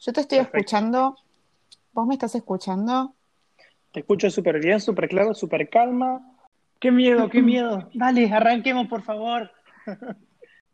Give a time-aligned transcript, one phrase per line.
[0.00, 0.58] Yo te estoy Perfecto.
[0.58, 1.16] escuchando.
[1.92, 3.14] ¿Vos me estás escuchando?
[3.92, 6.20] Te escucho súper bien, súper claro, súper calma.
[6.78, 7.90] ¡Qué miedo, qué miedo!
[7.94, 9.50] Dale, arranquemos, por favor.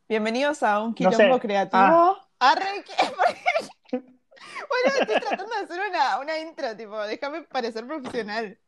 [0.09, 1.41] Bienvenidos a un No quilombo sé.
[1.41, 1.83] creativo.
[1.83, 2.27] Ah.
[2.39, 2.93] Arranque-
[4.69, 8.58] Bueno, estoy tratando de hacer una, una intro, tipo, déjame parecer profesional.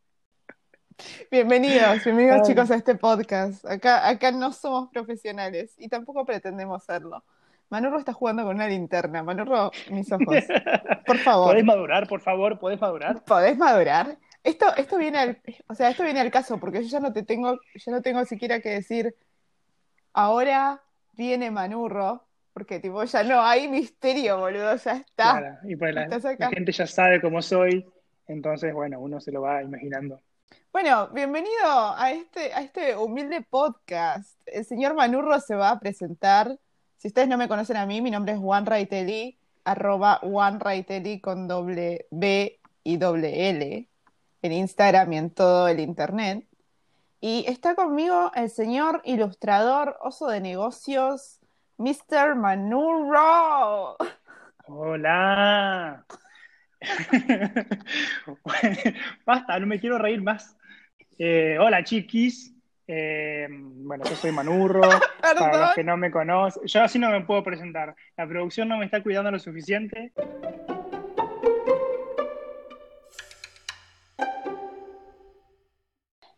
[1.30, 2.46] Bienvenidos, bienvenidos Ay.
[2.46, 3.64] chicos a este podcast.
[3.66, 7.24] Acá, acá no somos profesionales y tampoco pretendemos serlo.
[7.70, 9.22] Manurro está jugando con una linterna.
[9.22, 10.26] Manurro, mis ojos.
[11.06, 11.50] Por favor.
[11.50, 12.58] ¿Podés madurar, por favor?
[12.58, 13.24] ¿Podés madurar?
[13.24, 14.18] ¿Podés madurar?
[14.44, 17.22] Esto, esto viene al, o sea, esto viene al caso, porque yo ya no te
[17.22, 19.14] tengo, ya no tengo siquiera que decir,
[20.12, 25.38] ahora viene Manurro, porque tipo ya no hay misterio, boludo, ya está.
[25.38, 27.84] Claro, y pues la, la gente ya sabe cómo soy,
[28.26, 30.20] entonces, bueno, uno se lo va imaginando.
[30.72, 34.40] Bueno, bienvenido a este, a este humilde podcast.
[34.46, 36.58] El señor Manurro se va a presentar.
[36.98, 41.20] Si ustedes no me conocen a mí, mi nombre es Juan Raitelli, arroba Juan Raitelli
[41.20, 43.88] con doble B y doble L
[44.42, 46.44] en Instagram y en todo el internet.
[47.20, 51.38] Y está conmigo el señor ilustrador, oso de negocios,
[51.76, 52.34] Mr.
[52.34, 53.96] Manurro.
[54.66, 56.04] ¡Hola!
[59.24, 60.56] Basta, no me quiero reír más.
[61.16, 62.57] Eh, hola, chiquis.
[62.90, 64.80] Eh, bueno, yo soy Manurro.
[65.20, 67.94] Para los que no me conocen, yo así no me puedo presentar.
[68.16, 70.12] La producción no me está cuidando lo suficiente.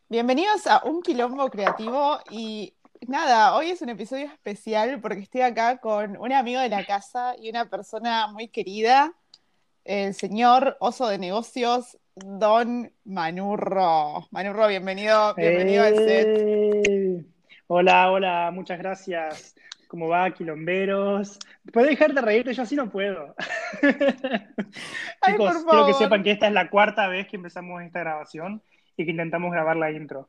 [0.08, 2.74] Bienvenidos a Un Quilombo Creativo y
[3.06, 7.36] nada, hoy es un episodio especial porque estoy acá con un amigo de la casa
[7.38, 9.14] y una persona muy querida,
[9.84, 14.28] el señor oso de negocios, Don Manurro.
[14.30, 17.26] Manurro, bienvenido, bienvenido al set.
[17.66, 19.54] Hola, hola, muchas gracias.
[19.88, 21.38] ¿Cómo va, quilomberos?
[21.72, 22.52] ¿Puedes dejar de reírte?
[22.52, 23.34] Yo así no puedo.
[25.20, 25.94] Ay, Chicos, por quiero que favor.
[25.94, 28.62] sepan que esta es la cuarta vez que empezamos esta grabación
[28.96, 30.28] y que intentamos grabar la intro.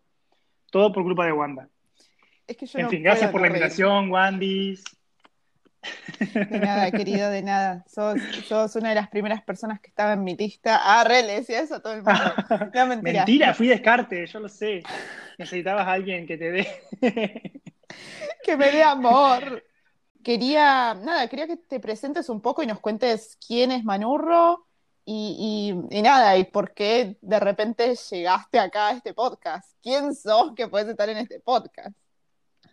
[0.71, 1.67] Todo por culpa de Wanda.
[2.47, 4.83] Es que yo En no fin, gracias por la no invitación, Wandis.
[6.19, 7.83] De nada, querido, de nada.
[7.87, 10.79] Sos, sos una de las primeras personas que estaba en mi lista.
[10.83, 12.19] Ah, re, le decía eso a todo el mundo.
[12.73, 13.19] No, mentira.
[13.21, 14.83] Mentira, fui descarte, yo lo sé.
[15.37, 16.67] Necesitabas a alguien que te dé.
[18.43, 19.63] que me dé amor.
[20.23, 24.67] Quería, nada, quería que te presentes un poco y nos cuentes quién es Manurro
[25.03, 29.75] y, y- y nada, y por qué de repente llegaste acá a este podcast.
[29.81, 31.97] ¿Quién sos que puedes estar en este podcast?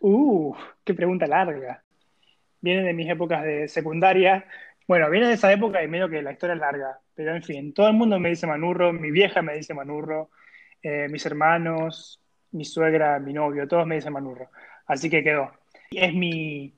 [0.00, 0.54] Uh,
[0.84, 1.82] qué pregunta larga.
[2.60, 4.44] Viene de mis épocas de secundaria.
[4.86, 6.98] Bueno, viene de esa época y medio que la historia es larga.
[7.14, 10.30] Pero en fin, todo el mundo me dice Manurro, mi vieja me dice Manurro,
[10.82, 12.20] eh, mis hermanos,
[12.52, 14.50] mi suegra, mi novio, todos me dicen Manurro.
[14.86, 15.52] Así que quedó.
[15.90, 16.74] Es mi,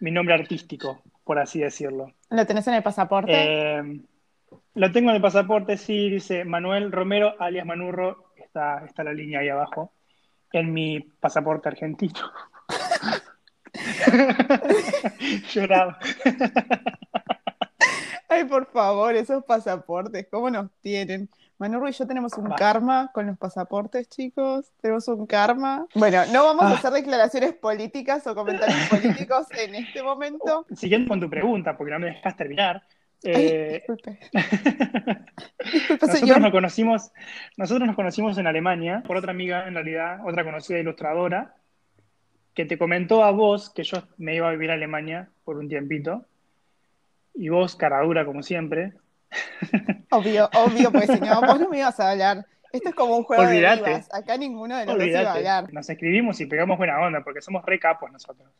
[0.00, 2.12] mi nombre artístico, por así decirlo.
[2.30, 3.32] ¿Lo tenés en el pasaporte?
[3.32, 4.00] Eh,
[4.74, 8.32] lo tengo en el pasaporte, sí, dice Manuel Romero, alias Manurro.
[8.36, 9.92] Está, está la línea ahí abajo.
[10.52, 12.20] En mi pasaporte argentino.
[15.52, 15.98] Lloraba.
[18.28, 21.28] Ay, por favor, esos pasaportes, ¿cómo nos tienen?
[21.58, 22.56] Manurro y yo tenemos un Va.
[22.56, 24.72] karma con los pasaportes, chicos.
[24.80, 25.86] Tenemos un karma.
[25.94, 26.74] Bueno, no vamos a Ah.
[26.74, 30.66] hacer declaraciones políticas o comentarios políticos en este momento.
[30.74, 32.82] Siguiendo con tu pregunta, porque no me dejas terminar.
[33.24, 34.18] Ay, eh, disculpe.
[34.32, 36.40] Disculpe, nosotros señor.
[36.40, 37.12] nos conocimos,
[37.56, 41.54] nosotros nos conocimos en Alemania por otra amiga, en realidad, otra conocida ilustradora,
[42.54, 45.68] que te comentó a vos que yo me iba a vivir a Alemania por un
[45.68, 46.26] tiempito.
[47.34, 48.92] Y vos, cara dura como siempre,
[50.10, 52.46] Obvio, obvio, pues si no, vos no me ibas a hablar.
[52.72, 53.82] Esto es como un juego Olvídate.
[53.82, 54.14] de vivas.
[54.14, 55.72] Acá ninguno de los dos iba a hablar.
[55.72, 58.50] nos escribimos y pegamos buena onda, porque somos re capos nosotros.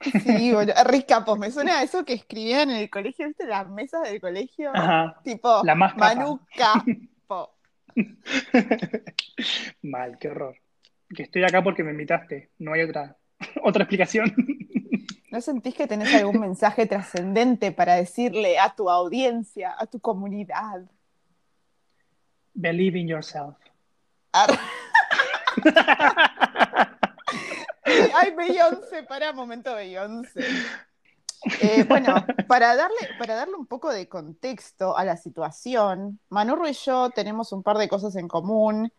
[0.00, 0.72] Sí, boludo.
[0.84, 3.46] Riscapos, me suena a eso que escribían en el colegio, ¿viste?
[3.46, 4.70] Las mesas del colegio.
[4.74, 6.14] Ajá, Tipo, La más capa.
[6.14, 7.54] Manu Capo.
[9.82, 10.56] mal, qué horror.
[11.14, 13.16] Que estoy acá porque me invitaste, no hay otra,
[13.64, 14.34] otra explicación.
[15.30, 20.82] ¿No sentís que tenés algún mensaje trascendente para decirle a tu audiencia, a tu comunidad?
[22.54, 23.54] Believe in yourself.
[24.32, 24.58] Ar-
[28.14, 30.44] Ay, Beyoncé, para momento Beyoncé.
[31.60, 36.72] Eh, bueno, para darle, para darle un poco de contexto a la situación, Manurro y
[36.72, 38.92] yo tenemos un par de cosas en común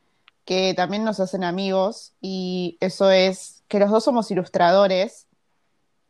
[0.45, 5.27] que también nos hacen amigos, y eso es que los dos somos ilustradores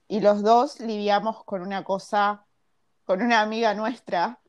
[0.08, 2.46] y los dos lidiamos con una cosa,
[3.06, 4.40] con una amiga nuestra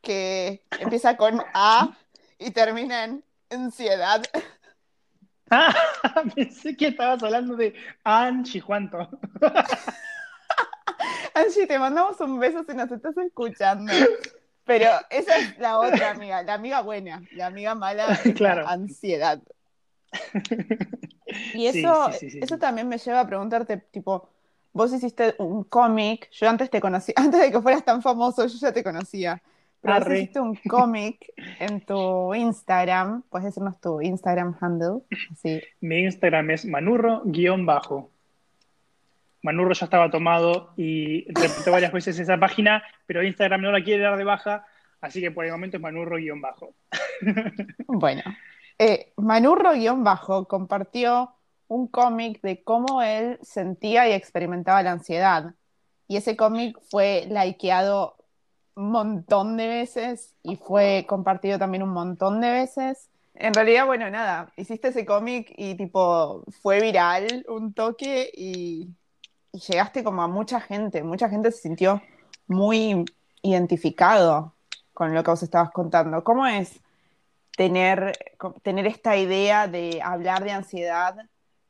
[0.00, 1.90] que empieza con A
[2.38, 4.22] y termina en ansiedad.
[5.54, 5.74] Ah,
[6.34, 7.74] pensé que estabas hablando de
[8.04, 9.06] Anchi Juanto.
[11.34, 13.92] Angie, te mandamos un beso si nos estás escuchando.
[14.64, 18.62] Pero esa es la otra amiga, la amiga buena, la amiga mala Claro.
[18.62, 19.42] la ansiedad.
[21.54, 24.28] Y eso, Sí, sí, sí, eso también me lleva a preguntarte, tipo,
[24.72, 28.58] vos hiciste un cómic, yo antes te conocí, antes de que fueras tan famoso, yo
[28.58, 29.42] ya te conocía,
[29.80, 36.00] pero vos hiciste un cómic en tu Instagram, puedes decirnos tu Instagram handle, así, Mi
[36.02, 38.10] Instagram es manurro-bajo.
[39.44, 44.04] Manurro ya estaba tomado y repito varias veces esa página, pero Instagram no la quiere
[44.04, 44.64] dar de baja,
[45.00, 46.74] así que por el momento es manurro-bajo.
[47.88, 48.22] Bueno,
[48.82, 51.30] eh, Manurro-Bajo compartió
[51.68, 55.54] un cómic de cómo él sentía y experimentaba la ansiedad.
[56.08, 58.16] Y ese cómic fue likeado
[58.74, 63.08] un montón de veces y fue compartido también un montón de veces.
[63.34, 68.88] En realidad, bueno, nada, hiciste ese cómic y tipo fue viral un toque y,
[69.52, 71.04] y llegaste como a mucha gente.
[71.04, 72.02] Mucha gente se sintió
[72.48, 73.04] muy
[73.42, 74.54] identificado
[74.92, 76.24] con lo que vos estabas contando.
[76.24, 76.80] ¿Cómo es
[77.56, 78.12] tener,
[78.62, 81.16] tener esta idea de hablar de ansiedad,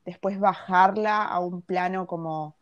[0.04, 2.56] después bajarla a un plano como,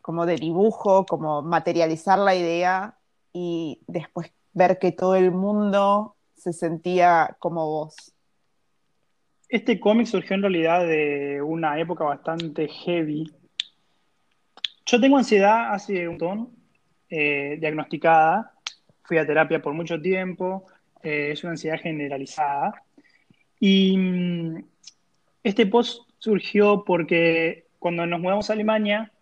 [0.00, 2.98] como de dibujo, como materializar la idea
[3.32, 8.14] y después ver que todo el mundo se sentía como vos?
[9.48, 13.32] Este cómic surgió en realidad de una época bastante heavy.
[14.86, 16.50] Yo tengo ansiedad hace un montón,
[17.08, 18.52] eh, diagnosticada.
[19.02, 20.66] Fui a terapia por mucho tiempo.
[21.04, 22.82] Eh, es una ansiedad generalizada.
[23.60, 24.64] Y mm,
[25.42, 29.12] este post surgió porque cuando nos mudamos a Alemania,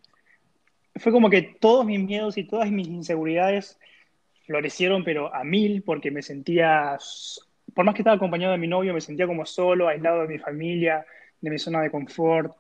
[0.97, 3.79] fue como que todos mis miedos y todas mis inseguridades
[4.47, 6.99] florecieron, pero a mil, porque me sentía,
[7.75, 10.39] por más que estaba acompañado de mi novio, me sentía como solo, aislado de mi
[10.39, 11.05] familia,
[11.41, 12.55] de mi zona de confort,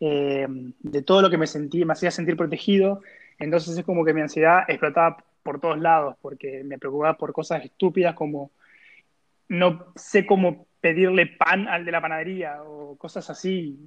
[0.00, 3.00] eh, de todo lo que me sentía, me hacía sentir protegido.
[3.38, 7.64] Entonces es como que mi ansiedad explotaba por todos lados, porque me preocupaba por cosas
[7.64, 8.50] estúpidas como
[9.48, 13.78] no sé cómo pedirle pan al de la panadería o cosas así,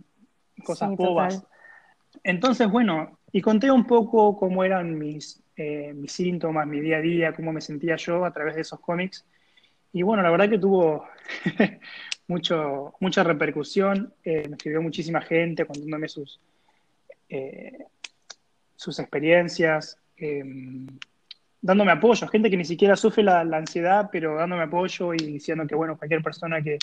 [0.63, 1.35] cosas Sí, bobas.
[1.41, 1.49] total.
[2.23, 7.01] Entonces, bueno, y conté un poco cómo eran mis, eh, mis síntomas, mi día a
[7.01, 9.25] día, cómo me sentía yo a través de esos cómics.
[9.93, 11.05] Y bueno, la verdad que tuvo
[12.27, 14.13] mucho, mucha repercusión.
[14.23, 16.39] Eh, me escribió muchísima gente contándome sus,
[17.29, 17.85] eh,
[18.75, 20.43] sus experiencias, eh,
[21.61, 22.27] dándome apoyo.
[22.27, 25.97] Gente que ni siquiera sufre la, la ansiedad, pero dándome apoyo y diciendo que, bueno,
[25.97, 26.77] cualquier persona que,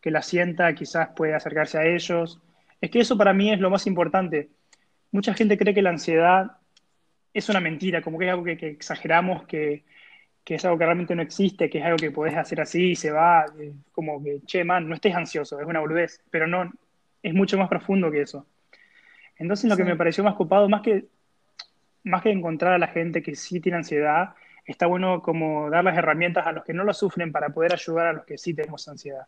[0.00, 2.40] que la sienta quizás puede acercarse a ellos.
[2.80, 4.48] Es que eso para mí es lo más importante.
[5.12, 6.52] Mucha gente cree que la ansiedad
[7.34, 9.84] es una mentira, como que es algo que, que exageramos, que,
[10.44, 12.96] que es algo que realmente no existe, que es algo que podés hacer así y
[12.96, 16.70] se va, eh, como que, che, man, no estés ansioso, es una boludez, pero no,
[17.22, 18.46] es mucho más profundo que eso.
[19.36, 19.88] Entonces lo que Sí.
[19.88, 21.06] me pareció más copado, más que,
[22.04, 25.96] más que encontrar a la gente que sí tiene ansiedad, está bueno como dar las
[25.96, 28.88] herramientas a los que no lo sufren para poder ayudar a los que sí tenemos
[28.88, 29.26] ansiedad.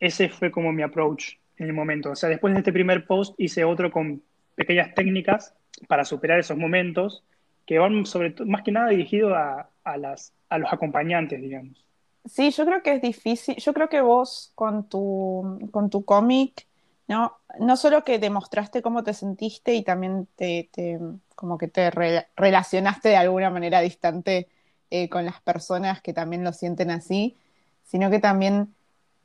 [0.00, 2.10] Ese fue como mi approach en el momento.
[2.10, 4.22] O sea, después de este primer post hice otro con
[4.54, 5.54] pequeñas técnicas
[5.88, 7.24] para superar esos momentos
[7.66, 11.84] que van sobre todo, más que nada dirigido a, a, las, a los acompañantes, digamos.
[12.26, 13.56] Sí, yo creo que es difícil.
[13.56, 16.66] Yo creo que vos con tu, con tu cómic,
[17.08, 17.36] ¿no?
[17.60, 20.98] No solo que demostraste cómo te sentiste y también te, te-
[21.34, 24.48] como que te re- relacionaste de alguna manera distante
[24.90, 27.36] eh, con las personas que también lo sienten así,
[27.84, 28.74] sino que también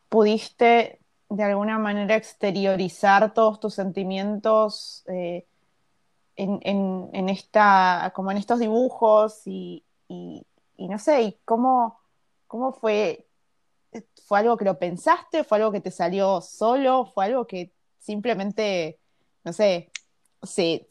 [0.10, 1.00] pudiste
[1.30, 5.46] de alguna manera exteriorizar todos tus sentimientos eh,
[6.36, 10.46] en, en- en esta, como en estos dibujos y, y-
[10.78, 12.00] no sé, y cómo,
[12.48, 13.28] cómo fue,
[14.26, 19.00] fue algo que lo pensaste, fue algo que te salió solo, fue algo que simplemente,
[19.44, 19.92] no sé,
[20.44, 20.88] se,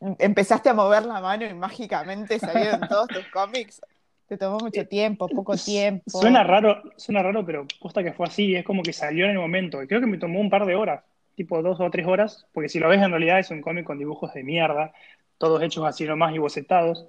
[0.00, 3.80] empezaste a mover la mano y mágicamente salieron todos tus cómics.
[4.28, 6.02] Te tomó mucho tiempo, poco tiempo.
[6.10, 9.38] Suena raro, suena raro, pero posta que fue así, es como que salió en el
[9.38, 9.82] momento.
[9.82, 11.04] Y creo que me tomó un par de horas,
[11.36, 13.98] tipo dos o tres horas, porque si lo ves en realidad es un cómic con
[13.98, 14.92] dibujos de mierda,
[15.38, 17.06] todos hechos así nomás y bocetados,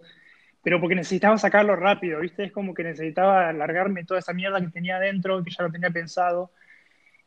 [0.61, 2.43] pero porque necesitaba sacarlo rápido, ¿viste?
[2.43, 5.89] Es como que necesitaba largarme toda esa mierda que tenía adentro, que ya lo tenía
[5.89, 6.51] pensado,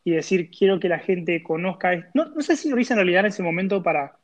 [0.05, 2.11] y decir, quiero que la gente conozca.
[2.15, 4.20] No, no sé si lo hice en realidad en ese momento para,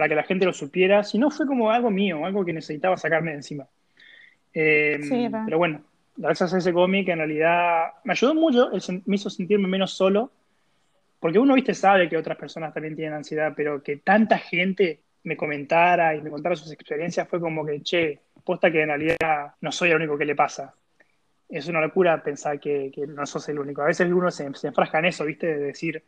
[0.00, 3.32] para que la gente lo supiera, sino fue como algo mío, algo que necesitaba sacarme
[3.32, 3.66] de encima.
[4.54, 5.82] Eh, Sí, pero bueno,
[6.16, 8.70] gracias a ese cómic en realidad me ayudó mucho,
[9.04, 10.32] me hizo sentirme menos solo,
[11.18, 15.36] porque uno, viste, sabe que otras personas también tienen ansiedad, pero que tanta gente me
[15.36, 19.70] comentara y me contara sus experiencias fue como que, che, posta que en realidad no
[19.70, 20.72] soy el único que le pasa.
[21.46, 23.82] Es una locura pensar que, que no sos el único.
[23.82, 26.02] A veces uno se, se enfrasca en eso, viste, de decir,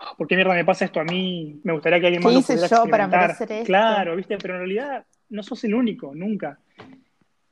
[0.00, 1.60] "Oh, ¿por qué mierda me pasa esto a mí?
[1.64, 3.20] Me gustaría que alguien más ¿Qué lo hice pudiera yo para experimentar".
[3.20, 3.64] merecer esto?
[3.66, 6.58] Claro, viste, pero en realidad no sos el único, nunca.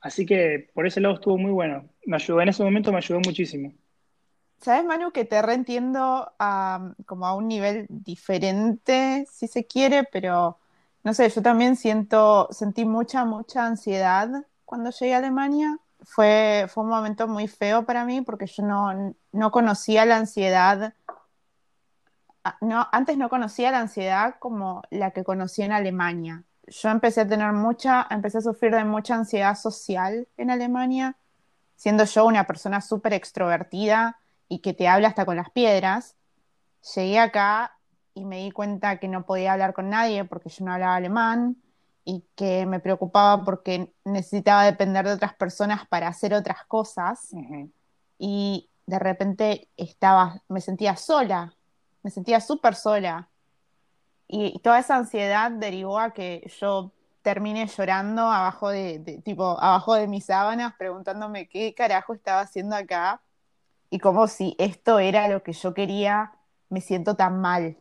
[0.01, 1.89] Así que por ese lado estuvo muy bueno.
[2.05, 3.73] Me ayudó, en ese momento me ayudó muchísimo.
[4.61, 10.57] ¿Sabes, Manu, que te reentiendo a, como a un nivel diferente, si se quiere, pero
[11.03, 14.29] no sé, yo también siento, sentí mucha, mucha ansiedad
[14.65, 15.77] cuando llegué a Alemania.
[16.03, 20.93] Fue, fue un momento muy feo para mí porque yo no, no conocía la ansiedad.
[22.47, 26.45] Ah, no, antes no conocía la ansiedad como la que conocí en Alemania.
[26.67, 31.17] Yo empecé a tener mucha, empecé a sufrir de mucha ansiedad social en Alemania,
[31.75, 36.15] siendo yo una persona súper extrovertida y que te habla hasta con las piedras.
[36.95, 37.77] Llegué acá
[38.13, 41.57] y me di cuenta que no podía hablar con nadie porque yo no hablaba alemán
[42.05, 47.27] y que me preocupaba porque necesitaba depender de otras personas para hacer otras cosas.
[48.17, 51.56] Y de repente estaba, me sentía sola,
[52.03, 53.29] me sentía súper sola.
[54.27, 60.07] Y toda esa ansiedad derivó a que yo termine llorando abajo de, tipo, abajo de
[60.07, 63.21] mis sábanas, preguntándome qué carajo estaba haciendo acá
[63.89, 66.31] y como si esto era lo que yo quería,
[66.69, 67.77] me siento tan mal,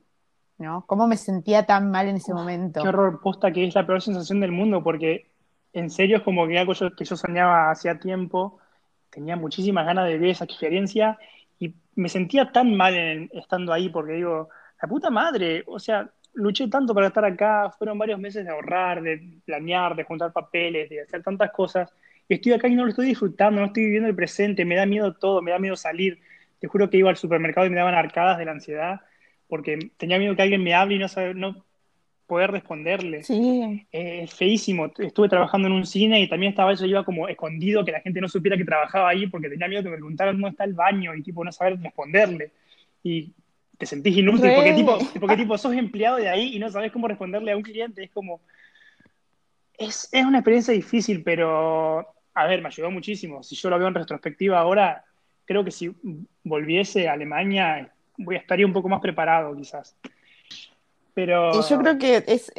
[0.58, 0.84] ¿no?
[0.86, 2.82] ¿Cómo me sentía tan mal en ese momento?
[2.82, 5.30] Qué horror, posta que es la peor sensación del mundo, porque
[5.72, 8.58] en serio es como que algo que yo soñaba hacía tiempo,
[9.10, 11.18] tenía muchísimas ganas de vivir esa experiencia
[11.96, 12.94] me sentía tan mal
[13.32, 14.48] estando ahí, porque digo,
[14.80, 19.02] la puta madre, o sea, luché tanto para estar acá, fueron varios meses de ahorrar,
[19.02, 21.92] de planear, de juntar papeles, de hacer tantas cosas,
[22.28, 24.86] y estoy acá y no lo estoy disfrutando, no estoy viviendo el presente, me da
[24.86, 26.20] miedo todo, me da miedo salir.
[26.58, 29.00] Te juro que iba al supermercado y me daban arcadas de la ansiedad
[29.48, 31.65] porque tenía miedo que alguien me hable y no, saber, no
[32.26, 33.22] poder responderle.
[33.22, 33.86] Sí.
[33.92, 34.90] Es feísimo.
[34.98, 38.20] Estuve trabajando en un cine y también estaba eso, iba como escondido, que la gente
[38.20, 41.14] no supiera que trabajaba ahí porque tenía miedo que me preguntaran dónde está el baño
[41.14, 42.50] y tipo no saber responderle.
[43.02, 43.32] Y
[43.78, 47.08] te sentís inútil porque tipo, porque tipo sos empleado de ahí y no sabes cómo
[47.08, 48.04] responderle a un cliente.
[48.04, 48.40] Es como...
[49.78, 53.42] Es, es una experiencia difícil, pero a ver, me ayudó muchísimo.
[53.42, 55.04] Si yo lo veo en retrospectiva ahora,
[55.44, 55.94] creo que si
[56.42, 59.96] volviese a Alemania, voy a estaría un poco más preparado quizás.
[61.16, 61.50] Pero...
[61.58, 62.52] Y yo creo que es,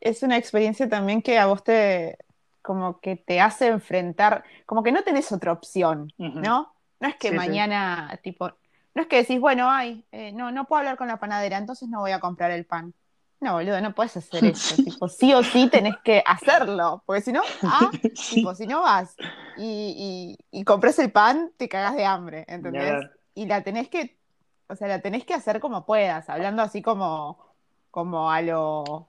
[0.00, 2.16] es una experiencia también que a vos te,
[2.62, 6.72] como que te hace enfrentar, como que no tenés otra opción, ¿no?
[7.00, 8.52] No es que mañana, tipo,
[8.94, 11.88] no es que decís, bueno, ay, eh, no, no puedo hablar con la panadera, entonces
[11.88, 12.94] no voy a comprar el pan.
[13.40, 14.76] No, boludo, no puedes hacer eso.
[14.76, 17.02] tipo, sí o sí tenés que hacerlo.
[17.04, 17.90] Porque si no, ah,
[18.30, 19.16] tipo, si no vas
[19.56, 23.10] y, y, compras el pan, te cagas de hambre, ¿entendés?
[23.34, 24.16] Y la tenés que,
[24.68, 27.53] o sea, la tenés que hacer como puedas, hablando así como,
[27.94, 29.08] como a lo.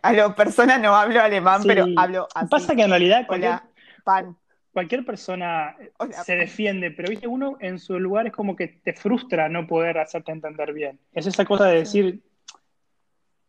[0.00, 2.48] A lo persona no hablo alemán, pero hablo así.
[2.48, 3.60] Pasa que en realidad cualquier,
[4.02, 4.34] pan.
[4.72, 5.76] cualquier persona
[6.24, 9.98] se defiende, pero viste, uno en su lugar es como que te frustra no poder
[9.98, 10.98] hacerte entender bien.
[11.12, 12.22] Es esa cosa de decir,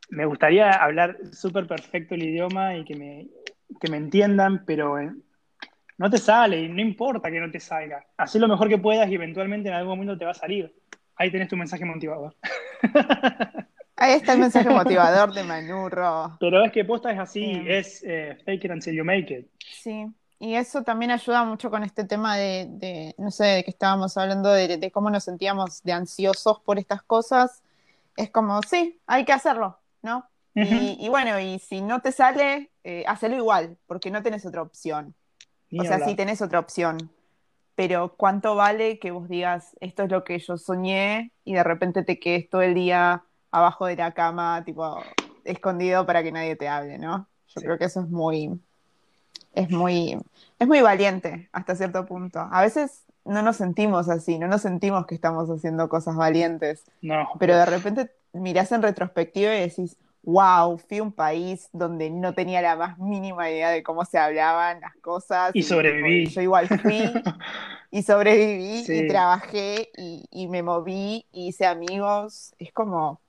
[0.10, 3.28] me gustaría hablar súper perfecto el idioma y que me,
[3.90, 5.10] me entiendan, pero eh,
[5.98, 8.06] no te sale y no importa que no te salga.
[8.18, 10.76] Haz lo mejor que puedas y eventualmente en algún momento te va a salir.
[11.16, 12.36] Ahí tenés tu mensaje motivador.
[13.96, 16.38] Ahí está el mensaje motivador de Manurro.
[16.40, 19.48] Pero es que posta es así, es eh, fake it until you make it.
[19.60, 20.08] Sí,
[20.40, 24.52] y eso también ayuda mucho con este tema de, no sé, de que estábamos hablando
[24.52, 27.64] de, de, cómo nos sentíamos de ansiosos por estas cosas.
[28.18, 30.28] Es como, sí, hay que hacerlo, ¿no?
[30.56, 35.16] y, bueno, y si no te sale, eh, hacelo igual, porque no tenés otra opción.
[35.78, 37.10] o sea, sí tenés otra opción.
[37.76, 42.04] Pero ¿cuánto vale que vos digas, esto es lo que yo soñé y de repente
[42.04, 43.24] te quedes todo el día
[43.54, 45.02] abajo de la cama, tipo,
[45.46, 47.28] escondido para que nadie te hable, ¿no?
[47.56, 48.60] Yo creo que eso es muy,
[49.54, 50.18] es muy,
[50.60, 52.40] es muy valiente hasta cierto punto.
[52.52, 56.84] A veces no nos sentimos así, no nos sentimos que estamos haciendo cosas valientes.
[57.02, 57.30] No.
[57.40, 62.34] Pero de repente mirás en retrospectiva y decís, wow, fui a un país donde no
[62.34, 65.52] tenía la más mínima idea de cómo se hablaban las cosas.
[65.54, 66.26] Y, sobreviví.
[66.28, 67.04] Yo igual fui
[67.92, 72.56] y sobreviví y trabajé y, me moví y hice amigos.
[72.58, 73.22] Es como...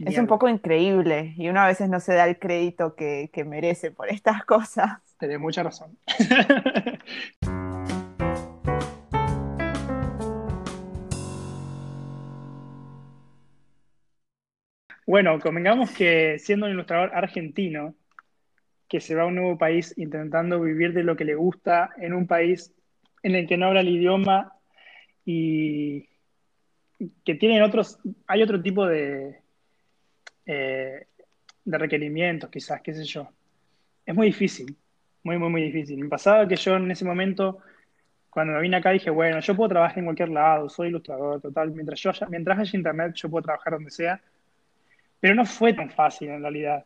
[0.00, 3.44] Es un poco increíble y uno a veces no se da el crédito que, que
[3.44, 5.00] merece por estas cosas.
[5.18, 5.96] Tenés mucha razón.
[15.04, 17.94] Bueno, convengamos que siendo un ilustrador argentino,
[18.88, 22.14] que se va a un nuevo país intentando vivir de lo que le gusta en
[22.14, 22.72] un país
[23.22, 24.54] en el que no habla el idioma
[25.26, 26.08] y
[27.26, 29.41] que tienen otros, hay otro tipo de,
[30.46, 31.06] eh,
[31.64, 33.28] de requerimientos quizás, qué sé yo.
[34.04, 34.76] Es muy difícil,
[35.22, 35.98] muy, muy, muy difícil.
[35.98, 37.58] Me pasaba que yo en ese momento,
[38.30, 41.70] cuando me vine acá, dije, bueno, yo puedo trabajar en cualquier lado, soy ilustrador, total,
[41.70, 44.20] mientras, yo mientras haya internet, yo puedo trabajar donde sea
[45.22, 46.84] pero no fue tan fácil en realidad.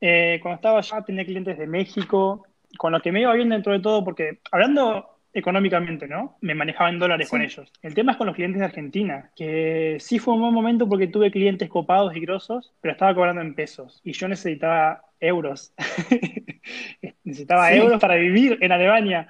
[0.00, 2.46] Eh, cuando estaba allá tenía clientes de México,
[2.78, 6.38] con lo que me iba bien dentro de todo, porque hablando económicamente, ¿no?
[6.40, 7.70] Me manejaba en dólares con ellos.
[7.82, 11.08] El tema es con los clientes de Argentina, que sí fue un buen momento porque
[11.08, 15.74] tuve clientes copados y grosos, pero estaba cobrando en pesos y yo necesitaba euros.
[17.24, 19.28] necesitaba euros para vivir en Alemania.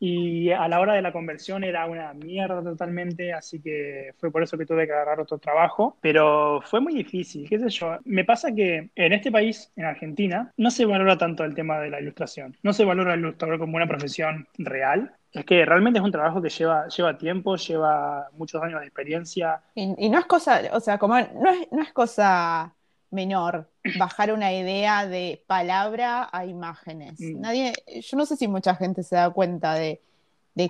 [0.00, 4.42] Y a la hora de la conversión era una mierda totalmente, así que fue por
[4.42, 7.98] eso que tuve que agarrar otro trabajo, pero fue muy difícil, qué sé yo.
[8.04, 11.90] Me pasa que en este país, en Argentina, no se valora tanto el tema de
[11.90, 15.12] la ilustración, no se valora el ilustrador como una profesión real.
[15.32, 19.60] Es que realmente es un trabajo que lleva, lleva tiempo, lleva muchos años de experiencia.
[19.74, 22.74] Y, no es cosa, o sea, como no es, no es cosa
[23.10, 27.20] menor bajar una idea de palabra a imágenes.
[27.20, 27.40] Mm.
[27.40, 30.00] Nadie, yo no sé si mucha gente se da cuenta de,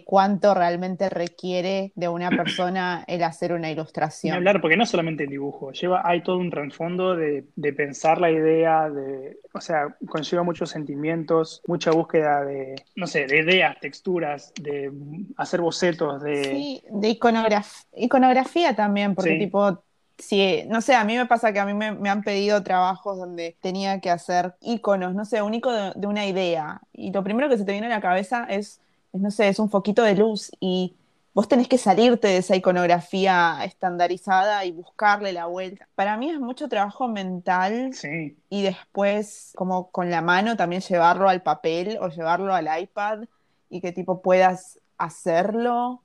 [0.05, 4.37] cuánto realmente requiere de una persona el hacer una ilustración.
[4.37, 8.91] hablar, porque no solamente el dibujo, lleva, hay todo un trasfondo de, pensar la idea,
[8.91, 14.93] de, o sea, conlleva muchos sentimientos, mucha búsqueda de, no sé, de ideas, texturas, de
[15.39, 16.45] hacer bocetos, de...
[16.45, 17.17] Sí, de
[17.97, 19.83] iconografía también, porque tipo
[20.19, 23.57] si, no sé, a mí me pasa que a mí me, han pedido trabajos donde
[23.61, 26.81] tenía que hacer iconos, no sé, un icono de, una idea.
[26.93, 28.81] Y lo primero que se te viene a la cabeza es,
[29.13, 30.95] no sé, es un foquito de luz y
[31.35, 35.89] vos tenés que salirte de esa iconografía estandarizada y buscarle la vuelta.
[35.95, 37.93] Para mí es mucho trabajo mental
[38.51, 43.21] y después como con la mano también llevarlo al papel o llevarlo al iPad
[43.71, 46.03] y que tipo puedas hacerlo.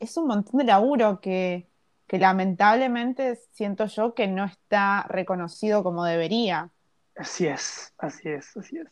[0.00, 1.66] Es un montón de laburo que
[2.06, 6.70] que lamentablemente siento yo que no está reconocido como debería.
[7.16, 8.86] Así es, así es, así es.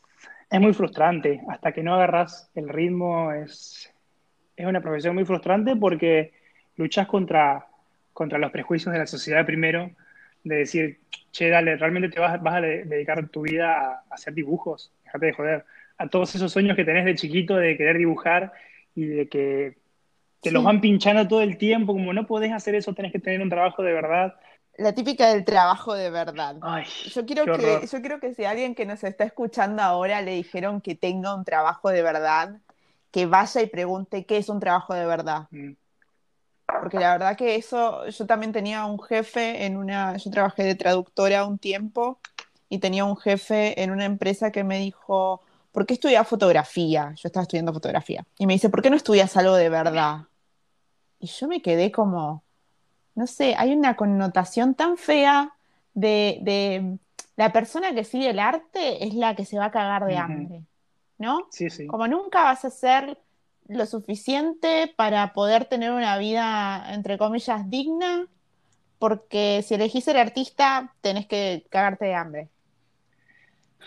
[0.50, 3.92] Es muy frustrante, hasta que no agarras el ritmo es,
[4.56, 6.32] es una profesión muy frustrante porque
[6.76, 7.66] luchas contra,
[8.12, 9.90] contra los prejuicios de la sociedad primero,
[10.44, 11.00] de decir,
[11.30, 15.32] che, dale, realmente te vas, vas a dedicar tu vida a, hacer dibujos, déjate de
[15.32, 15.64] joder,
[15.98, 18.52] a todos esos sueños que tenés de chiquito de querer dibujar
[18.94, 19.76] y de que
[20.42, 23.40] te los van pinchando todo el tiempo, como no podés hacer eso, tenés que tener
[23.40, 24.34] un trabajo de verdad.
[24.76, 26.56] La típica del trabajo de verdad.
[27.14, 30.80] yo, quiero que, yo quiero que si alguien que nos está escuchando ahora le dijeron
[30.80, 32.56] que tenga un trabajo de verdad,
[33.12, 35.46] que vaya y pregunte qué es un trabajo de verdad.
[35.50, 35.72] Mm.
[36.66, 40.74] Porque la verdad que eso, yo también tenía un jefe en una, yo trabajé de
[40.74, 42.18] traductora un tiempo
[42.68, 47.14] y tenía un jefe en una empresa que me dijo, ¿por qué estudias fotografía?
[47.14, 48.24] Yo estaba estudiando fotografía.
[48.38, 50.22] Y me dice, ¿por qué no estudias algo de verdad?
[51.22, 52.42] Y yo me quedé como,
[53.14, 55.54] no sé, hay una connotación tan fea
[55.94, 56.98] de,
[57.36, 60.64] la persona que sigue el arte es la que se va a cagar de hambre,
[61.18, 61.46] ¿no?
[61.50, 61.86] Sí, sí.
[61.86, 63.18] Como nunca vas a ser
[63.68, 68.26] lo suficiente para poder tener una vida, entre comillas, digna,
[68.98, 72.48] porque si elegís ser artista, tenés que cagarte de hambre.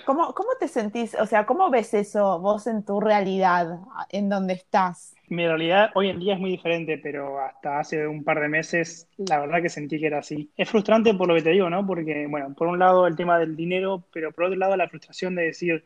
[0.04, 1.16] ¿Cómo, ¿Cómo te sentís?
[1.16, 3.80] O sea, ¿cómo ves eso vos en tu realidad,
[4.10, 5.16] en donde estás?
[5.28, 9.08] Mi realidad hoy en día es muy diferente, pero hasta hace un par de meses
[9.18, 10.52] la verdad que sentí que era así.
[10.56, 11.86] Es frustrante por lo que te digo, ¿no?
[11.86, 15.34] Porque, bueno, por un lado el tema del dinero, pero por otro lado la frustración
[15.36, 15.84] de decir,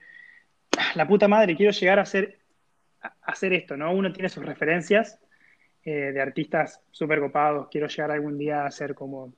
[0.77, 2.39] ah, la puta madre, quiero llegar a hacer,
[3.21, 3.93] hacer esto, ¿no?
[3.93, 5.19] Uno tiene sus referencias
[5.83, 9.33] eh, de artistas súper copados, quiero llegar algún día a ser como,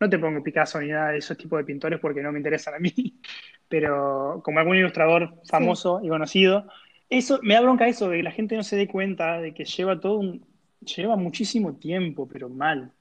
[0.00, 2.74] no te pongo Picasso ni nada de esos tipos de pintores porque no me interesan
[2.74, 2.92] a mí,
[3.68, 6.66] pero como algún ilustrador famoso y conocido
[7.10, 9.64] eso, me da bronca eso, de que la gente no se dé cuenta de que
[9.64, 10.44] lleva todo un,
[10.80, 12.92] lleva muchísimo tiempo, pero mal.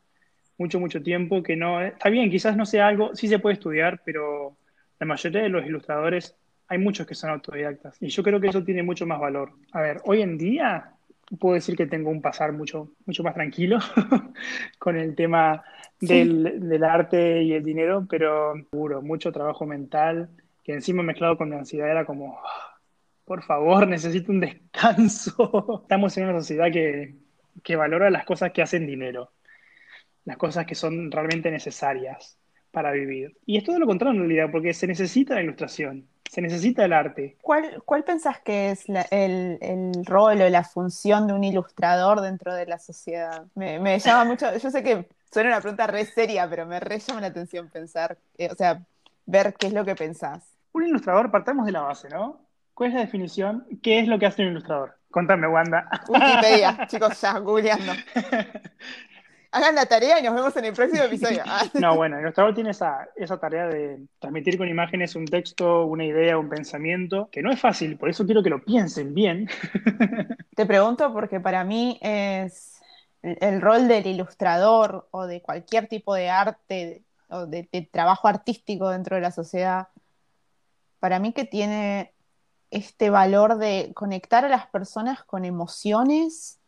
[0.58, 4.02] Mucho, mucho tiempo que no, está bien, quizás no sea algo, sí se puede estudiar,
[4.06, 4.56] pero
[5.00, 6.36] la mayoría de los ilustradores,
[6.68, 7.98] hay muchos que son autodidactas.
[8.02, 9.54] Y yo creo que eso tiene mucho más valor.
[9.72, 10.92] A ver, hoy en día
[11.40, 13.80] puedo decir que tengo un pasar mucho, mucho más tranquilo
[14.78, 15.64] con el tema
[16.00, 20.30] del, del, arte y el dinero, pero seguro, mucho trabajo mental,
[20.64, 22.40] que encima mezclado con mi ansiedad era como,
[23.26, 25.82] por favor, necesito un descanso.
[25.84, 27.16] Estamos en una sociedad que,
[27.76, 29.32] valora las cosas que hacen dinero,
[30.26, 32.38] las cosas que son realmente necesarias
[32.72, 33.38] para vivir.
[33.46, 36.94] Y es todo lo contrario en realidad, porque se necesita la ilustración, se necesita el
[36.94, 37.38] arte.
[37.42, 42.66] ¿Cuál, cuál pensás que es el, rol o la función de un ilustrador dentro de
[42.66, 43.46] la sociedad?
[43.54, 47.22] Me, llama mucho, yo sé que suena una pregunta re seria, pero me re llama
[47.22, 48.82] la atención pensar, eh, o sea,
[49.26, 50.53] ver qué es lo que pensás.
[50.74, 52.42] Un ilustrador, partamos de la base, ¿no?
[52.74, 53.66] ¿Cuál es la definición?
[53.82, 54.98] ¿Qué es lo que hace un ilustrador?
[55.12, 55.88] Contame, Wanda.
[56.08, 57.94] Wikipedia, chicos, ya, googleando.
[59.52, 61.44] Hagan la tarea y nos vemos en el próximo episodio.
[61.76, 66.06] no, bueno, el ilustrador tiene esa, esa tarea de transmitir con imágenes un texto, una
[66.06, 69.48] idea, un pensamiento, que no es fácil, por eso quiero que lo piensen bien.
[70.56, 72.82] Te pregunto porque para mí es
[73.22, 79.16] el rol del ilustrador o de cualquier tipo de arte o de trabajo artístico dentro
[79.16, 79.90] de la sociedad,
[81.04, 82.14] para mí que tiene
[82.72, 86.62] este valor de conectar a las personas con emociones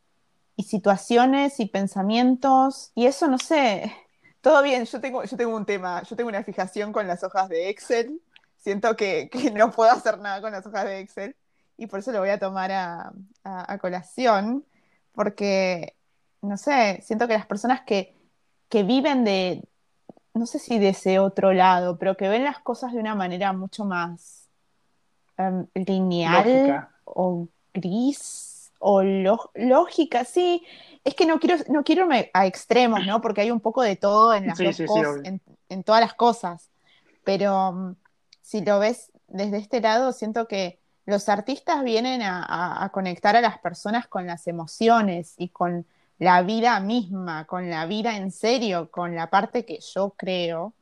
[0.58, 2.92] y situaciones y pensamientos.
[2.96, 3.96] Y eso, no sé,
[4.42, 7.48] todo bien, yo tengo, yo tengo un tema, yo tengo una fijación con las hojas
[7.48, 8.22] de Excel.
[8.58, 11.38] Siento que, no puedo hacer nada con las hojas de Excel
[11.78, 13.14] y por eso lo voy a tomar a,
[13.46, 14.66] a colación,
[15.14, 15.96] porque,
[16.42, 18.14] no sé, siento que las personas que,
[18.68, 19.64] que viven de,
[20.36, 23.54] no sé si de ese otro lado, pero que ven las cosas de una manera
[23.54, 24.50] mucho más
[25.38, 30.64] em, lineal o gris o lógica, sí.
[31.06, 33.22] Es que no quiero, no quiero irme a extremos, ¿no?
[33.22, 36.70] Porque hay un poco de todo en las en, todas las cosas.
[37.24, 37.96] Pero mm,
[38.42, 43.58] si lo ves desde este lado, siento que los artistas vienen a conectar a las
[43.60, 45.86] personas con las emociones y con
[46.18, 50.74] la vida misma, con la vida en serio, con la parte que yo creo,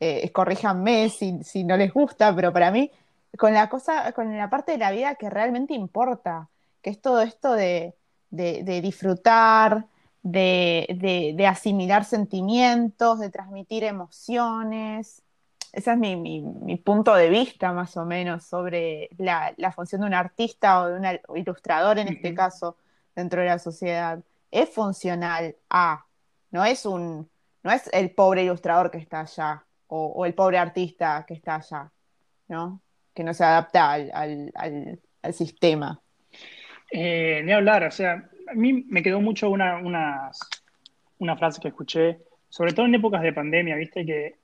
[0.00, 2.90] eh, corríjanme si, si, no les gusta, pero para mí,
[3.38, 6.48] con la cosa, con la parte de la vida que realmente importa,
[6.82, 7.94] que es todo esto de,
[8.30, 9.86] disfrutar,
[10.22, 15.22] de, asimilar sentimientos, de transmitir emociones.
[15.72, 20.82] Ese es mi, punto de vista, más o menos, sobre la, función de un artista
[20.82, 22.76] o de un ilustrador, en este caso,
[23.16, 24.20] dentro de la sociedad
[24.54, 26.06] es funcional a,
[26.52, 27.28] no es un,
[27.64, 31.90] no es el pobre ilustrador que está allá, o, el pobre artista que está allá,
[32.48, 32.80] ¿no?
[33.14, 35.00] Que no se adapta al,
[35.32, 36.00] sistema.
[36.90, 39.78] Eh, ni hablar, o sea, a mí me quedó mucho una,
[41.18, 44.04] una, frase que escuché, sobre todo en épocas de pandemia, ¿viste?
[44.04, 44.36] Que,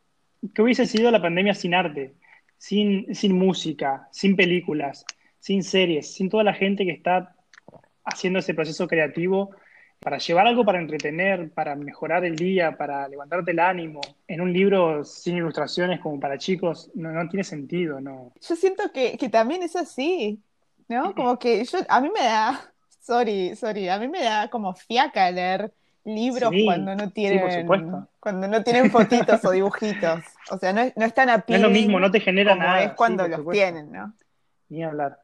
[0.54, 2.14] que hubiese sido la pandemia sin arte,
[2.56, 5.04] sin, sin música, sin películas,
[5.38, 7.36] sin series, sin toda la gente que está
[8.04, 9.50] haciendo ese proceso creativo
[10.00, 14.52] para llevar algo para entretener, para mejorar el día, para levantarte el ánimo, en un
[14.52, 18.32] libro sin ilustraciones como para chicos, no, tiene sentido, ¿no?
[18.40, 20.40] Yo siento que, también es así,
[20.88, 21.14] ¿no?
[21.14, 25.30] Como que yo, a mí me da, sorry, sorry, a mí me da como fiaca
[25.30, 25.70] leer
[26.02, 27.66] libros cuando no tienen
[28.18, 30.20] cuando no tienen fotitos o dibujitos.
[30.50, 32.82] O sea, no, no están a No es lo mismo, no te genera nada.
[32.82, 34.14] es cuando los tienen, ¿no?
[34.70, 35.18] Ni hablar.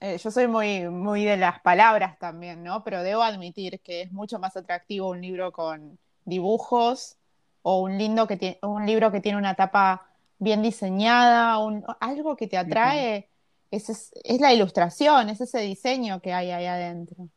[0.00, 2.84] Eh, yo soy muy, muy de las palabras también, ¿no?
[2.84, 7.16] Pero debo admitir que es mucho más atractivo un libro con dibujos
[7.62, 10.06] o un, lindo que un libro que tiene una tapa
[10.38, 11.56] bien diseñada,
[12.00, 13.28] algo que te atrae,
[13.70, 17.28] es, la ilustración, es ese diseño que hay ahí adentro.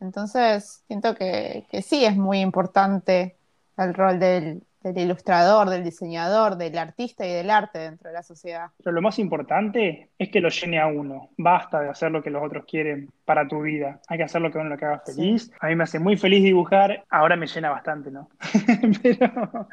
[0.00, 3.36] Entonces, siento que, que sí es muy importante
[3.76, 8.22] el rol del, del ilustrador, del diseñador, del artista y del arte dentro de la
[8.22, 8.68] sociedad.
[8.76, 11.30] Pero lo más importante es que lo llene a uno.
[11.38, 14.00] Basta de hacer lo que los otros quieren para tu vida.
[14.08, 15.50] Hay que hacer lo que uno lo que haga feliz.
[15.60, 17.02] A mí me hace muy feliz dibujar.
[17.08, 18.28] Ahora me llena bastante, ¿no?
[19.02, 19.68] pero,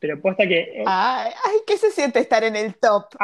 [0.00, 0.58] pero posta que.
[0.58, 1.30] Eh, ay,
[1.64, 3.14] ¿qué se siente estar en el top,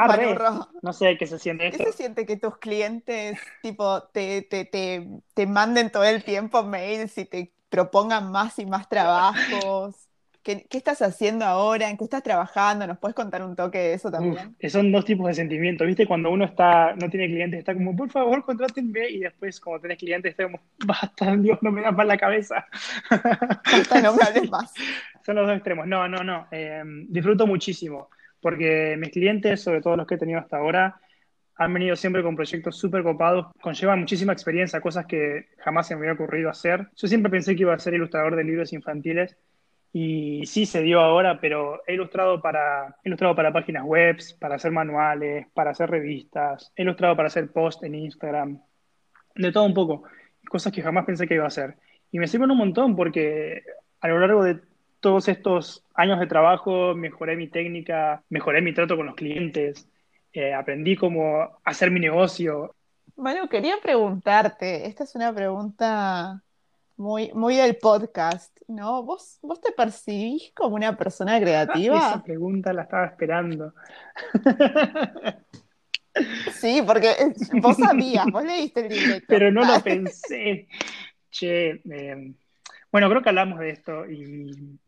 [0.83, 5.09] No sé qué se siente ¿Qué se siente que tus clientes, tipo, te, te, te,
[5.35, 10.09] te manden todo el tiempo mails y te propongan más y más trabajos?
[10.45, 11.89] ¿Qué, estás haciendo ahora?
[11.89, 12.87] ¿En qué estás trabajando?
[12.87, 14.55] ¿Nos puedes contar un toque de eso también?
[14.69, 16.07] son dos tipos de sentimientos, ¿viste?
[16.07, 19.97] Cuando uno está, no tiene clientes, está como, por favor, contrátenme, y después, cuando tenés
[19.97, 22.67] clientes, está como, basta, Dios, no me das más la cabeza.
[23.11, 24.75] Basta, no me hables más.
[25.25, 25.87] son los dos extremos.
[25.87, 26.47] No, no, no.
[26.51, 28.11] Em, disfruto muchísimo,
[28.43, 31.01] porque mis clientes, sobre todo los que he tenido hasta ahora,
[31.57, 36.01] han venido siempre con proyectos súper copados, conllevan muchísima experiencia, cosas que jamás se me
[36.01, 36.89] hubiera ocurrido hacer.
[36.97, 39.39] Yo siempre pensé que iba a ser ilustrador de libros infantiles
[39.97, 44.73] y sí se dio ahora, pero he ilustrado para, ilustrado para páginas web, para hacer
[44.73, 48.61] manuales, para hacer revistas, he ilustrado para hacer posts en Instagram,
[49.37, 50.03] de todo un poco,
[50.49, 51.77] cosas que jamás pensé que iba a hacer.
[52.11, 53.63] Y me sirven un montón porque
[54.01, 54.59] a lo largo de
[54.99, 59.89] todos estos años de trabajo mejoré mi técnica, mejoré mi trato con los clientes,
[60.33, 62.75] eh, aprendí cómo hacer mi negocio.
[63.15, 66.43] Bueno, quería preguntarte, esta es una pregunta
[66.97, 69.03] muy, muy del podcast, ¿no?
[69.03, 71.97] ¿Vos, ¿Vos te percibís como una persona creativa?
[71.97, 73.75] Esa pregunta la estaba esperando.
[76.53, 77.11] Sí, porque
[77.61, 79.17] vos sabías, vos leíste el libro.
[79.29, 80.69] Pero no lo pensé.
[81.31, 82.35] Che, em,
[82.93, 84.79] bueno, creo que hablamos de esto y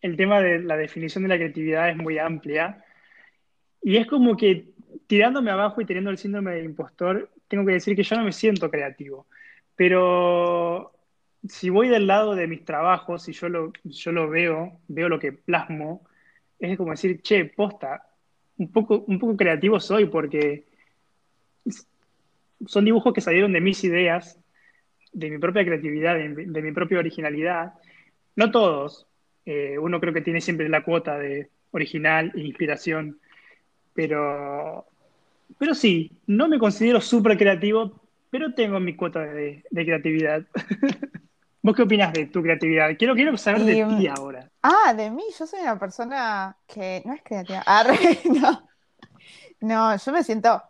[0.00, 2.82] el tema de la definición de la creatividad es muy amplia.
[3.82, 4.72] Y es como que
[5.06, 8.32] tirándome abajo y teniendo el síndrome de impostor, tengo que decir que yo no me
[8.32, 9.26] siento creativo.
[9.76, 10.92] Pero
[11.48, 15.18] si voy del lado de mis trabajos y yo lo, yo lo veo, veo lo
[15.18, 16.02] que plasmo,
[16.58, 18.08] es como decir, che, posta,
[18.56, 20.64] un poco, un poco creativo soy porque
[22.66, 24.38] son dibujos que salieron de mis ideas,
[25.12, 27.74] de mi propia creatividad, de, mi propia originalidad.
[28.36, 29.06] No todos,
[29.44, 33.18] eh, uno creo que tiene siempre la cuota de original e inspiración,
[33.94, 34.86] Pero,
[35.58, 38.00] pero sí, no me considero súper creativo,
[38.34, 40.42] pero tengo mi cuota de, creatividad.
[41.62, 42.88] ¿Vos qué opinas de tu creatividad?
[42.98, 44.50] Quiero, quiero saber de ti ahora.
[44.60, 47.62] Ah, de mí, yo soy una persona que no es creativa.
[47.64, 47.84] Ah,
[48.24, 48.68] no.
[49.60, 50.60] no, yo me siento,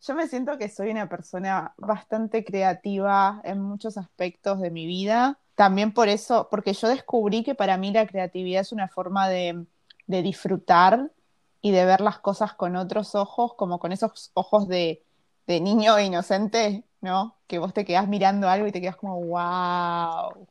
[0.00, 5.38] yo me siento que soy una persona bastante creativa en muchos aspectos de mi vida.
[5.54, 9.66] También por eso, porque yo descubrí que para mí la creatividad es una forma de,
[10.08, 11.12] de disfrutar
[11.60, 15.04] y de ver las cosas con otros ojos, como con esos ojos de,
[15.48, 17.36] de niño inocente, ¿no?
[17.46, 20.46] Que vos te quedás mirando algo y te quedas como, wow,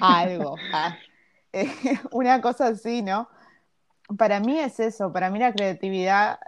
[0.00, 0.56] algo.
[0.72, 0.96] Ah,
[1.52, 1.70] eh,
[2.12, 3.28] una cosa así, ¿no?
[4.16, 6.38] Para mí es eso, para mí la creatividad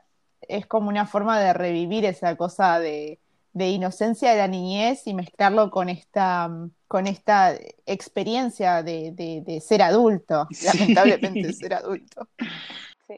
[0.41, 3.19] es como una forma de revivir esa cosa de,
[3.55, 6.51] inocencia de la niñez y mezclarlo con esta,
[6.89, 7.55] con esta
[7.87, 12.27] experiencia de, ser adulto, lamentablemente ser adulto.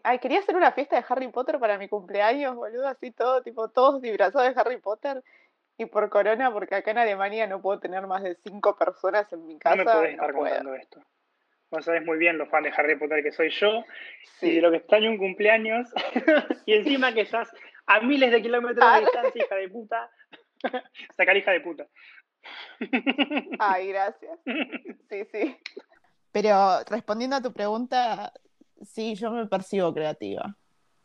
[0.03, 3.69] Ay, quería hacer una fiesta de Harry Potter para mi cumpleaños, boludo, así todo, tipo,
[3.69, 5.23] todos disfrazados de Harry Potter.
[5.79, 9.47] Y por corona, porque acá en Alemania no puedo tener más de cinco personas en
[9.47, 9.77] mi casa.
[9.77, 11.03] No me puedes estar contando esto.
[11.71, 13.85] Vos sabés muy bien los fans de Harry Potter que soy yo.
[14.43, 15.89] Y de lo que extraño un cumpleaños.
[16.67, 17.51] y encima que estás
[17.87, 19.01] a miles de kilómetros de ah.
[19.01, 20.11] distancia, hija de puta.
[21.17, 21.87] Sacar hija de puta.
[23.59, 24.39] Ay, gracias.
[25.09, 25.57] Sí, sí.
[26.33, 28.33] Pero respondiendo a tu pregunta,
[28.83, 30.57] sí, yo me percibo creativa.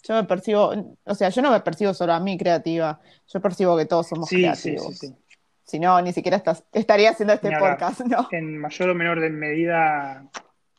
[0.07, 0.71] Yo me percibo,
[1.03, 4.29] o sea, yo no me percibo solo a mí creativa, yo percibo que todos somos
[4.29, 4.97] creativos.
[4.97, 5.15] Sí, sí,
[5.63, 8.25] si no, ni siquiera estás, estaría haciendo este podcast, ¿no?
[8.31, 10.25] En mayor o menor medida,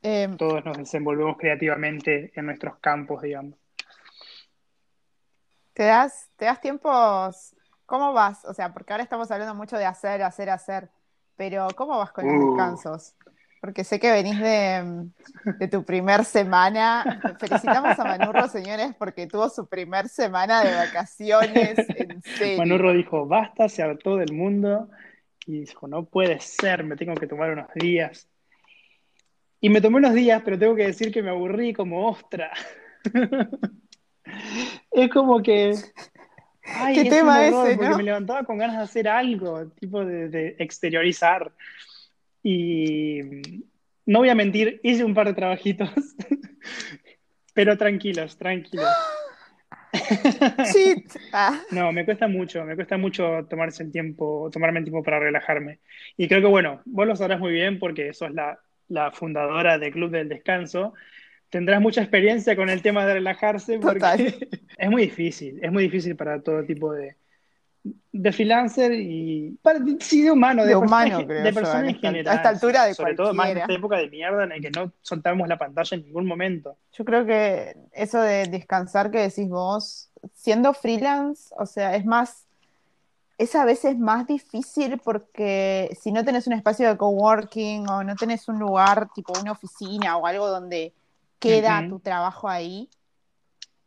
[0.00, 3.54] em, todos nos desenvolvemos creativamente en nuestros campos, digamos.
[5.74, 7.54] ¿Te das, ¿Te das tiempos?
[7.84, 8.46] ¿Cómo vas?
[8.46, 10.88] O sea, porque ahora estamos hablando mucho de hacer, hacer, hacer,
[11.36, 12.48] pero ¿cómo vas con los uh.
[12.48, 13.14] descansos?
[13.60, 17.20] Porque sé que venís de, tu primer semana.
[17.40, 22.58] Felicitamos a Manurro, señores, porque tuvo su primer semana de vacaciones en serio.
[22.58, 24.88] Manurro dijo, basta, se hartó del mundo.
[25.46, 28.28] Y dijo, no puede ser, me tengo que tomar unos días.
[29.60, 32.52] Y me tomé unos días, pero tengo que decir que me aburrí como ostra.
[34.92, 35.74] es como que...
[36.94, 41.50] ¿Qué tema ese, Porque me levantaba con ganas de hacer algo, tipo de exteriorizar.
[42.42, 43.20] Y
[44.06, 45.90] no voy a mentir, hice un par de trabajitos,
[47.54, 48.88] pero tranquilos, tranquilos.
[50.72, 51.04] Sí.
[51.32, 51.60] Ah.
[51.70, 55.80] No, me cuesta mucho, me cuesta mucho tomarse el tiempo, tomarme el tiempo para relajarme.
[56.16, 59.92] Y creo que, bueno, vos lo sabrás muy bien porque sos la, la fundadora del
[59.92, 60.94] Club del Descanso.
[61.50, 64.34] Tendrás mucha experiencia con el tema de relajarse porque
[64.78, 67.16] es muy difícil, es muy difícil para todo tipo de,
[67.84, 69.58] de freelancer y
[70.00, 72.34] sí de humano, de, humano, creo de personas en general.
[72.34, 74.70] A esta altura de Sobre todo más en esta época de mierda en la que
[74.70, 76.76] no soltamos la pantalla en ningún momento.
[76.92, 82.46] Yo creo que eso de descansar que decís vos, siendo freelance, o sea, es más,
[83.36, 88.16] es a veces más difícil porque si no tenés un espacio de coworking o no
[88.16, 90.92] tenés un lugar tipo una oficina o algo donde
[91.38, 92.88] queda tu trabajo ahí,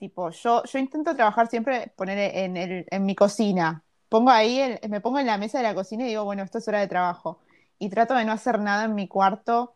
[0.01, 3.83] Tipo, yo, yo intento trabajar siempre, poner en, el, en mi cocina.
[4.09, 6.67] Pongo ahí, me pongo en la mesa de la cocina y digo, bueno, esto es
[6.67, 7.37] hora de trabajo.
[7.77, 9.75] Y trato de no hacer nada en mi cuarto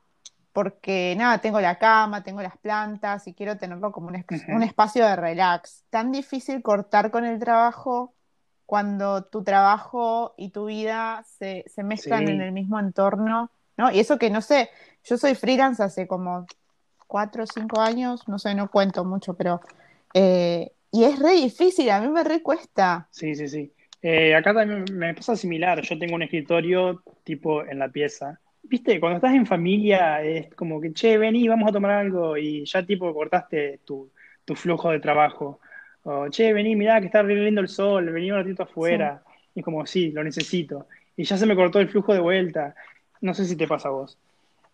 [0.52, 5.06] porque, nada, tengo la cama, tengo las plantas y quiero tenerlo como un, un espacio
[5.06, 5.84] de relax.
[5.92, 8.16] Tan difícil cortar con el trabajo
[8.66, 13.92] cuando tu trabajo y tu vida se, se mezclan en el mismo entorno, ¿no?
[13.92, 14.72] Y eso que no sé,
[15.04, 16.48] yo soy freelance hace como
[17.06, 19.62] cuatro o cinco años, no sé, no cuento mucho, pero
[20.14, 23.08] eh, y es re difícil, a mí me recuesta.
[23.12, 23.72] Sí, sí, sí.
[24.02, 25.82] Eh, acá también me pasa similar.
[25.82, 28.40] Yo tengo un escritorio tipo en la pieza.
[28.64, 32.66] Viste, cuando estás en familia es como que, che, vení, vamos a tomar algo y
[32.66, 34.12] ya tipo cortaste tu,
[34.56, 35.60] flujo de trabajo.
[36.04, 39.24] O, che, vení, mirá que está re lindo el sol, vení un ratito afuera.
[39.56, 40.88] Y es como, sí, lo necesito.
[41.18, 42.76] Y ya se me cortó el flujo de vuelta.
[43.22, 44.20] No sé si te pasa a vos.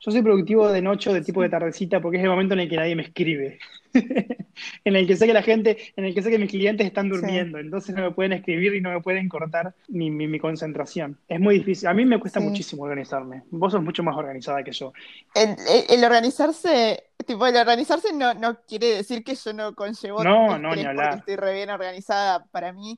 [0.04, 2.62] Yo soy productivo de noche o de tipo de tardecita porque es el momento en
[2.62, 3.60] el que nadie me escribe.
[3.94, 7.08] en el que sé que la gente, en el que sé que mis clientes están
[7.08, 11.20] durmiendo, entonces no me pueden escribir y no me pueden cortar mi, mi, concentración.
[11.28, 11.88] Es muy difícil.
[11.88, 13.44] A mí me cuesta muchísimo organizarme.
[13.52, 14.92] Vos sos mucho más organizada que yo.
[15.36, 20.76] El, organizarse, tipo, el organizarse no, no quiere decir que yo no conllevo no, no,
[20.76, 21.20] ni hablar.
[21.20, 22.46] estoy re bien organizada.
[22.46, 22.98] Para mí,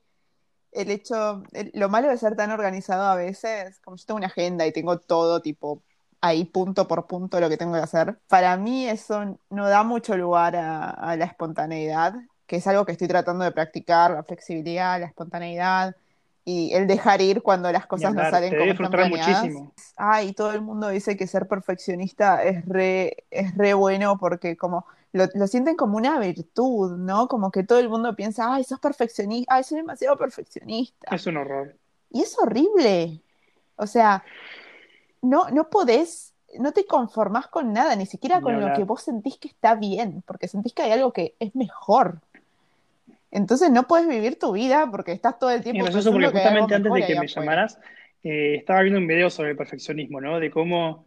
[0.71, 4.65] el hecho, lo malo de ser tan organizado a veces, como yo tengo una agenda
[4.65, 5.83] y tengo todo tipo
[6.23, 8.17] ahí punto por punto lo que tengo que hacer.
[8.29, 12.15] Para mí eso no da mucho lugar a, la espontaneidad,
[12.47, 15.97] que es algo que estoy tratando de practicar, la flexibilidad, la espontaneidad
[16.45, 19.43] y el dejar ir cuando las cosas no salen como están planeadas.
[19.43, 19.73] Muchísimo.
[19.97, 24.55] Ah, y todo el mundo dice que ser perfeccionista es re, es re bueno porque
[24.55, 27.27] como lo, lo sienten como una virtud, ¿no?
[27.27, 31.13] Como que todo el mundo piensa, ay, sos perfeccionista, ay, soy demasiado perfeccionista.
[31.13, 31.75] Es un horror.
[32.09, 33.21] Y es horrible.
[33.75, 34.23] O sea,
[35.23, 39.37] no, no podés, no te conformás con nada, ni siquiera con lo que vos sentís
[39.37, 42.19] que está bien, porque sentís que hay algo que es mejor.
[43.31, 46.39] Entonces no puedes vivir tu vida porque estás todo el tiempo gracioso porque pensando que
[46.39, 47.79] hay algo justamente antes de que me llamaras,
[48.23, 50.39] eh, estaba viendo un video sobre el perfeccionismo, ¿no?
[50.39, 51.05] De cómo,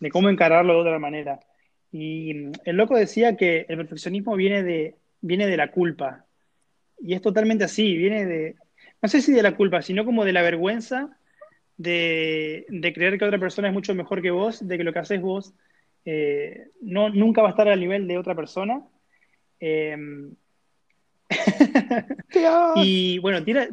[0.00, 1.40] de cómo encararlo de otra manera.
[1.92, 6.24] Y mm, el loco decía que el perfeccionismo viene de, viene de la culpa.
[6.98, 8.54] Y es totalmente así, viene de,
[9.02, 11.15] no sé si de la culpa, sino como de la vergüenza
[11.76, 14.98] de, de creer que otra persona es mucho mejor que vos, de que lo que
[15.00, 15.54] haces vos
[16.04, 18.82] eh, no, nunca va a estar al nivel de otra persona.
[19.58, 19.96] Eh,
[22.32, 22.72] Dios.
[22.76, 23.68] y bueno, tira,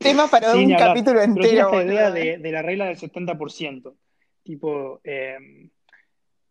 [0.00, 0.78] Tema para un hablar.
[0.78, 1.46] capítulo entero.
[1.48, 2.32] idea boludo, ¿eh?
[2.32, 3.94] de, de la regla del 70%.
[4.42, 5.36] Tipo, eh,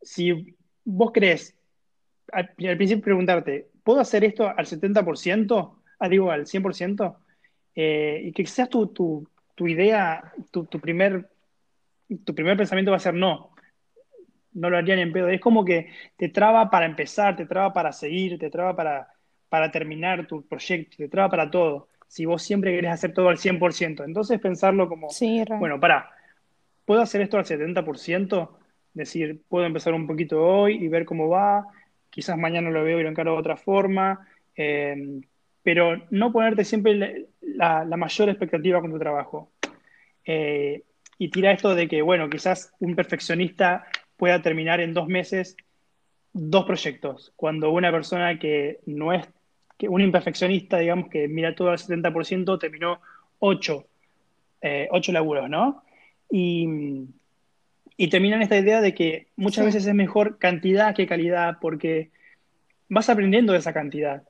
[0.01, 1.55] si vos crees,
[2.31, 5.75] al, al principio preguntarte, ¿puedo hacer esto al 70%?
[5.99, 7.15] Ah, digo, al 100%?
[7.75, 11.27] Eh, y que seas tu, tu, tu idea, tu, tu primer,
[12.23, 13.49] tu primer pensamiento va a ser no.
[14.53, 15.29] No lo haría ni en pedo.
[15.29, 19.07] Es como que te traba para empezar, te traba para seguir, te traba para,
[19.49, 21.87] para terminar tu proyecto, te traba para todo.
[22.07, 24.03] Si vos siempre querés hacer todo al 100%.
[24.03, 26.11] Entonces pensarlo como, Sí, bueno, pará,
[26.85, 28.59] ¿puedo hacer esto al 70%?
[28.93, 31.65] Decir, puedo empezar un poquito hoy y ver cómo va.
[32.11, 34.27] Quizás mañana lo veo y lo encaro de otra forma.
[34.55, 35.19] Eh,
[35.67, 37.09] pero no ponerte siempre la,
[37.41, 39.51] la- la mayor expectativa con tu trabajo.
[40.23, 40.83] Eh,
[41.17, 45.57] y tira esto de que, bueno, quizás un perfeccionista pueda terminar en dos meses
[46.31, 49.27] dos proyectos, cuando una persona que no es,
[49.77, 53.01] que un imperfeccionista, digamos, que mira todo al 70%, terminó
[53.39, 53.87] ocho,
[54.61, 55.83] eh, ocho laburos, ¿no?
[56.31, 56.65] Y,
[57.97, 59.65] y terminan esta idea de que muchas Sí.
[59.65, 62.09] veces es mejor cantidad que calidad, porque
[62.87, 64.23] vas aprendiendo de esa cantidad.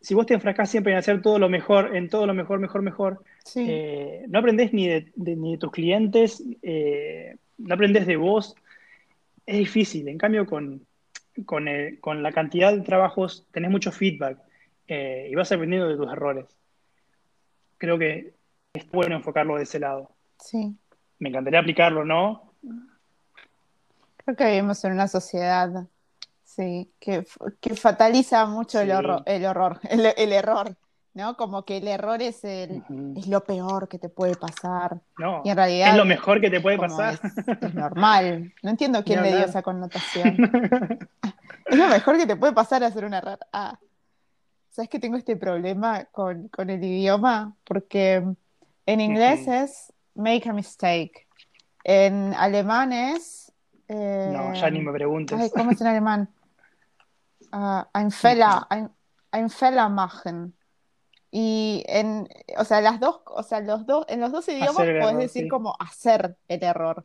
[0.00, 2.82] Si vos te enfrascás siempre en hacer todo lo mejor, en todo lo mejor, mejor,
[2.82, 3.64] mejor, Sí.
[3.68, 8.54] eh, no aprendés ni de, de- ni de tus clientes, eh, no aprendés de vos.
[9.46, 10.08] Es difícil.
[10.08, 10.86] En cambio, con,
[11.44, 14.38] con, el- con la cantidad de trabajos tenés mucho feedback
[14.88, 16.46] eh, y vas aprendiendo de tus errores.
[17.78, 18.32] Creo que
[18.74, 20.10] es bueno enfocarlo de ese lado.
[20.38, 20.76] sí.
[21.18, 22.52] Me encantaría aplicarlo, ¿no?
[24.18, 25.86] Creo que vivimos en una sociedad,
[26.56, 27.24] sí, que,
[27.60, 30.74] que fataliza mucho el, horror, el horror, el, el error,
[31.14, 31.36] ¿no?
[31.36, 32.82] Como que el error es, el,
[33.16, 35.00] es lo peor que te puede pasar.
[35.18, 37.14] No, Y en realidad es lo mejor que te puede pasar.
[37.22, 38.52] es, es normal.
[38.62, 40.36] No entiendo quién le dio esa connotación.
[41.68, 43.40] Es lo mejor que te puede pasar hacer un error.
[43.52, 43.76] Ah,
[44.70, 47.56] ¿sabes que tengo este problema con, con el idioma?
[47.64, 48.22] Porque
[48.86, 51.26] en inglés es make a mistake.
[51.82, 53.52] En alemán es.
[53.88, 55.36] eh, No, ya ni me preguntes.
[55.40, 56.28] Ay, ¿cómo es en alemán?
[57.52, 58.90] Ah, ein Fehler, ein,
[59.30, 60.54] ein Fehler machen.
[61.30, 65.16] Y en, o sea, las dos, o sea, los dos, en los dos idiomas error,
[65.18, 65.48] decir sí.
[65.48, 67.04] como hacer el error.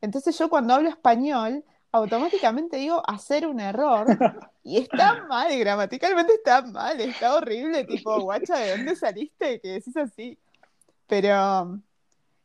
[0.00, 4.06] Entonces yo cuando hablo español, automáticamente digo hacer un error
[4.64, 9.60] y está mal, gramaticalmente está mal, está horrible, tipo, guacha, ¿de dónde saliste?
[9.60, 10.38] Que decís así.
[11.06, 11.80] Pero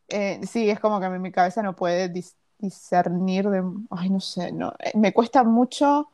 [0.10, 4.20] eh, sí, es como que mi, mi cabeza no puede dis- discernir de, ay, no
[4.20, 6.10] sé, no, eh, me cuesta mucho,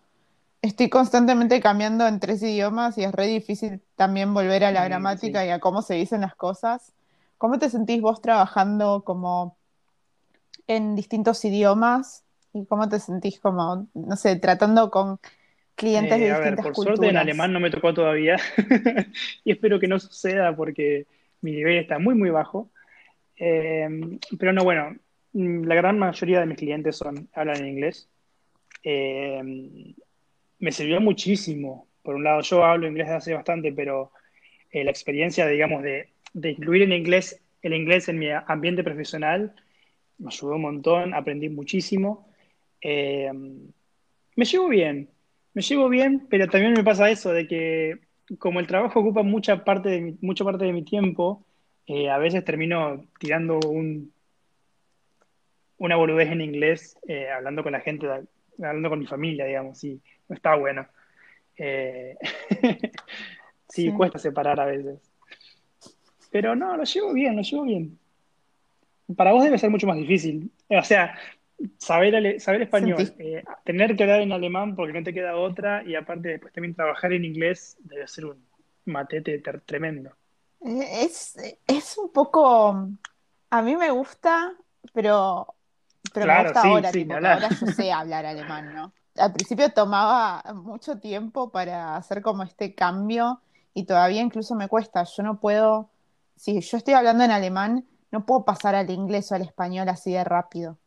[0.63, 4.85] estoy constantemente cambiando en tres idiomas y es re difícil también volver a la Mm,
[4.85, 5.47] gramática sí.
[5.47, 6.93] y a cómo se dicen las cosas.
[7.37, 9.57] ¿Cómo te sentís vos trabajando como
[10.67, 12.23] en distintos idiomas?
[12.53, 15.19] ¿Y cómo te sentís como, no sé, tratando con
[15.75, 16.99] clientes de Eh, a ver, distintas por culturas?
[16.99, 18.37] suerte en alemán no me tocó todavía
[19.43, 21.07] y espero que no suceda porque
[21.41, 22.69] mi nivel está muy, muy bajo.
[23.37, 23.89] Eh,
[24.39, 24.95] pero no, bueno,
[25.33, 28.07] mm, la gran mayoría de mis clientes son, hablan en inglés.
[28.83, 29.41] Eh,
[30.63, 31.89] me sirvió muchísimo.
[32.03, 34.13] Por un lado, yo hablo inglés desde hace bastante, pero
[34.71, 39.53] eh, la experiencia, digamos, de, incluir el inglés, el inglés en mi ambiente profesional
[40.19, 42.29] me ayudó un montón, aprendí muchísimo.
[42.79, 43.29] Eh,
[44.37, 45.09] me llevo bien,
[45.53, 47.99] me llevo bien, pero también me pasa eso de que
[48.39, 51.45] como el trabajo ocupa mucha parte de mi, parte de mi tiempo,
[51.87, 54.13] eh, a veces termino tirando un,
[55.77, 58.07] una boludez en inglés, eh, hablando con la gente,
[58.59, 60.85] hablando con mi familia, digamos, y no está bueno.
[61.57, 62.17] Eh,
[63.69, 63.91] sí, Sí.
[63.93, 64.99] cuesta separar a veces.
[66.31, 67.97] Pero no, lo llevo bien, lo llevo bien.
[69.15, 70.51] Para vos debe ser mucho más difícil.
[70.69, 71.15] O sea,
[71.77, 75.95] saber, saber español, eh, tener que hablar en alemán porque no te queda otra, y
[75.95, 78.43] aparte después también trabajar en inglés debe ser un
[78.85, 80.11] matete ter- tremendo.
[80.65, 81.35] Eh, Es,
[81.67, 82.89] es un poco.
[83.49, 84.53] A mí me gusta,
[84.93, 85.53] pero,
[86.11, 88.93] pero me Claro, gusta sí, ahora, sí, tipo, ahora yo sé hablar alemán, ¿no?
[89.17, 93.41] al principio tomaba mucho tiempo para hacer como este cambio
[93.73, 95.03] y todavía incluso me cuesta.
[95.03, 95.89] Yo no puedo,
[96.35, 100.13] si yo estoy hablando en alemán, no puedo pasar al inglés o al español así
[100.13, 100.77] de rápido,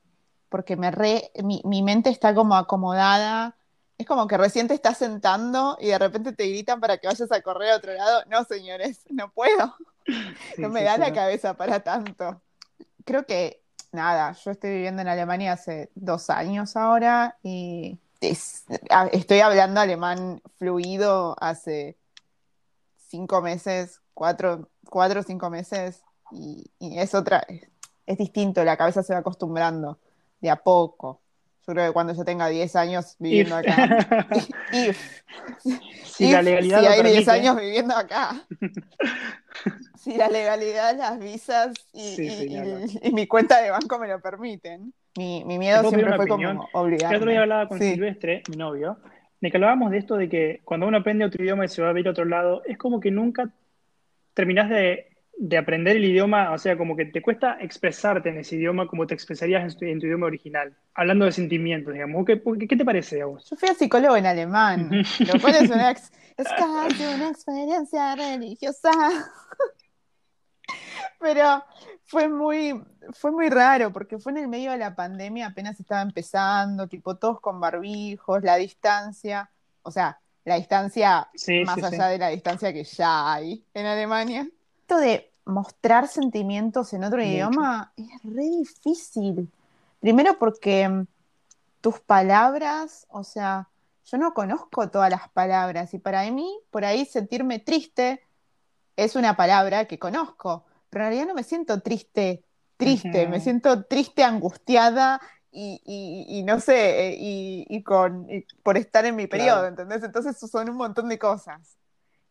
[0.48, 3.56] porque me re, mi, mi mente está como acomodada.
[3.98, 7.32] Es como que recién te estás sentando y de repente te gritan para que vayas
[7.32, 8.22] a correr a otro lado.
[8.30, 9.74] No, señores, no puedo.
[10.58, 12.42] no me da la cabeza para tanto.
[13.04, 13.62] Creo que,
[13.96, 21.34] nada, yo estoy viviendo en Alemania hace dos años ahora y estoy hablando alemán fluido
[21.40, 21.96] hace
[23.08, 27.44] cinco meses, cuatro, cuatro o cinco meses y, es otra,
[28.06, 29.98] es, distinto, la cabeza se va acostumbrando
[30.40, 31.20] de a poco.
[31.66, 34.28] Yo creo que cuando yo tenga 10 años viviendo acá.
[36.04, 38.46] si la legalidad si hay 10 años viviendo acá.
[39.98, 44.92] si la legalidad, las visas y, mi cuenta de banco me lo permiten.
[45.16, 47.16] Mi, miedo siempre fue como obligarme.
[47.16, 48.98] El otro día hablaba con Silvestre, mi novio,
[49.40, 51.88] de que hablábamos de esto de que cuando uno aprende otro idioma y se va
[51.88, 53.50] a vivir a otro lado, es como que nunca
[54.34, 55.15] terminás de,
[55.58, 59.14] aprender el idioma, o sea, como que te cuesta expresarte en ese idioma como te
[59.14, 62.24] expresarías en tu, idioma original, hablando de sentimientos, digamos.
[62.24, 63.48] ¿Qué, qué te parece a vos?
[63.50, 68.90] Yo fui a psicólogo en alemán, lo cual es, una es casi una experiencia religiosa.
[71.20, 71.64] Pero
[72.04, 72.82] fue muy,
[73.12, 77.16] fue muy raro porque fue en el medio de la pandemia, apenas estaba empezando, tipo
[77.16, 79.50] todos con barbijos, la distancia,
[79.82, 81.28] o sea, la distancia
[81.64, 84.46] más allá de la distancia que ya hay en Alemania.
[84.86, 89.50] Esto de mostrar sentimientos en otro idioma es re difícil.
[89.98, 91.06] Primero porque mm,
[91.80, 93.68] tus palabras, o sea,
[94.04, 98.22] yo no conozco todas las palabras y para mí, por ahí sentirme triste
[98.94, 102.44] es una palabra que conozco pero en realidad no me siento triste,
[102.76, 105.20] triste, me siento triste, angustiada
[105.50, 107.16] y, no sé, eh,
[107.68, 108.28] y, con,
[108.62, 110.04] por estar en mi periodo, ¿entendés?
[110.04, 111.76] Entonces son un montón de cosas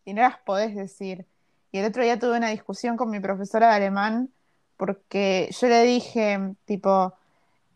[0.05, 1.27] y no las podés decir.
[1.75, 4.29] Y el otro día tuve una discusión con mi profesora de alemán
[4.77, 7.13] porque yo le dije, tipo,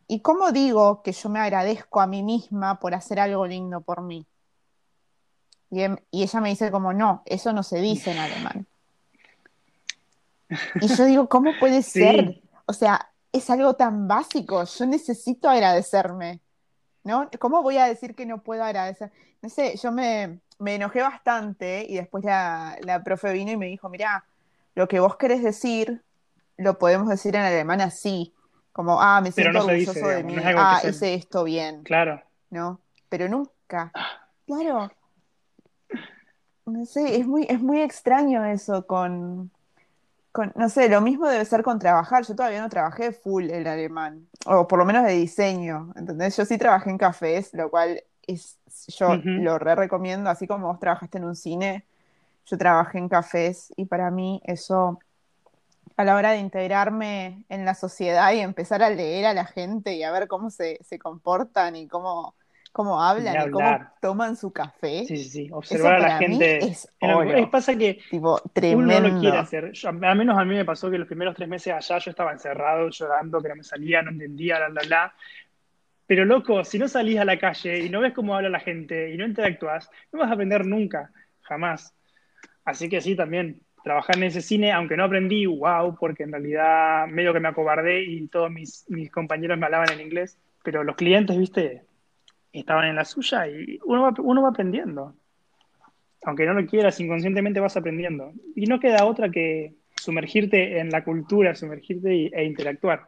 [0.08, 4.02] ¿y cómo digo que yo me agradezco a mí misma por hacer algo lindo por
[4.02, 4.26] mí?
[5.70, 8.68] Y, em, y ella me dice como, no, eso no se dice en alemán.
[10.80, 12.42] Y yo digo, ¿cómo puede ser?
[12.68, 16.40] O sea, es algo tan básico, yo necesito agradecerme,
[17.04, 17.30] ¿no?
[17.38, 19.12] ¿Cómo voy a decir que no puedo agradecer?
[19.42, 23.90] No sé, yo me, enojé bastante y después la, la profe vino y me dijo,
[23.90, 24.26] mira,
[24.76, 26.04] lo que vos querés decir,
[26.58, 28.34] lo podemos decir en alemán así,
[28.72, 31.84] como, ah, me siento orgulloso de mí, ah, hice esto bien.
[31.84, 32.22] Claro.
[32.50, 32.80] ¿No?
[33.10, 33.92] Pero nunca.
[34.46, 34.92] Claro.
[36.66, 39.52] No sé, es muy, es muy extraño eso con,
[40.56, 42.24] no sé, lo mismo debe ser con trabajar.
[42.26, 46.38] Yo todavía no trabajé full el alemán, o por lo menos de diseño, ¿entendés?
[46.38, 48.02] Yo sí trabajé en cafés, lo cual
[48.32, 48.58] es,
[48.98, 51.86] yo lo re recomiendo, así como vos trabajaste en un cine,
[52.46, 55.00] yo trabajé en cafés y para mí eso,
[55.98, 59.94] a la hora de integrarme en la sociedad y empezar a leer a la gente
[59.94, 62.36] y a ver cómo se, se comportan y cómo
[62.72, 65.06] cómo hablan y cómo toman su café.
[65.06, 65.50] Sí, sí, sí.
[65.52, 66.58] Observar a la gente.
[66.60, 67.50] es oro.
[67.50, 68.98] pasa que tipo, tremendo.
[68.98, 69.74] uno no lo quiere hacer.
[69.86, 72.90] al menos a mí me pasó que los primeros tres meses allá yo estaba encerrado,
[72.90, 75.14] llorando, que no me salía, no entendía, la, la, la.
[76.10, 79.14] Pero loco, si no salís a la calle y no ves cómo habla la gente
[79.14, 81.94] y no interactúas, no vas a aprender nunca, jamás.
[82.66, 87.06] Así que sí, también, trabajar en ese cine, aunque no aprendí, wow, porque en realidad
[87.10, 91.38] medio que me acobardé y todos mis, compañeros me hablaban en inglés, pero los clientes,
[91.38, 91.84] viste,
[92.54, 95.14] estaban en la suya y uno va, uno va aprendiendo.
[96.24, 98.34] Aunque no lo quieras, inconscientemente vas aprendiendo.
[98.56, 103.06] Y no queda otra que sumergirte en la cultura, sumergirte e interactuar.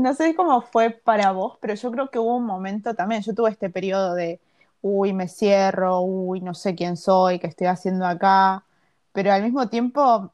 [0.00, 3.34] No sé cómo fue para vos, pero yo creo que hubo un momento también, yo
[3.34, 4.40] tuve este periodo de,
[4.80, 8.64] uy, me cierro, uy, no sé quién soy, qué estoy haciendo acá,
[9.12, 10.32] pero al mismo tiempo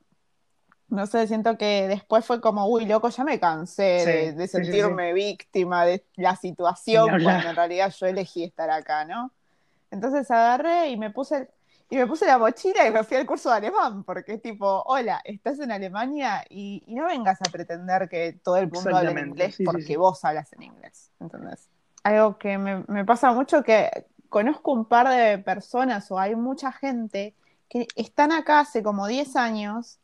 [0.89, 5.85] no sé, siento que después fue como, uy, loco, ya me cansé de, sentirme víctima
[5.85, 9.33] de la situación cuando en realidad yo elegí estar acá, ¿no?
[9.91, 11.49] Entonces agarré y me puse
[11.89, 14.83] y me puse la mochila y me fui al curso de alemán, porque es tipo,
[14.87, 19.29] hola, estás en Alemania y, no vengas a pretender que todo el mundo hable en
[19.29, 21.13] inglés porque vos hablas en inglés.
[21.21, 21.69] Entonces,
[22.03, 26.73] algo que me, me pasa mucho que conozco un par de personas o hay mucha
[26.73, 27.35] gente
[27.69, 29.99] que están acá hace como 10 años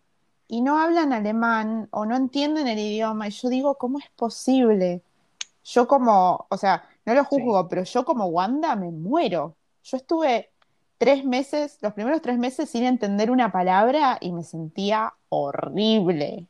[0.49, 3.29] y no hablan alemán o no entienden el idioma.
[3.29, 5.03] Y yo digo, ¿cómo es posible?
[5.65, 9.57] Yo como, o sea, no lo juzgo, pero yo como Wanda me muero.
[9.83, 10.52] Yo estuve
[11.03, 16.47] tres meses, los primeros tres meses sin entender una palabra y me sentía horrible.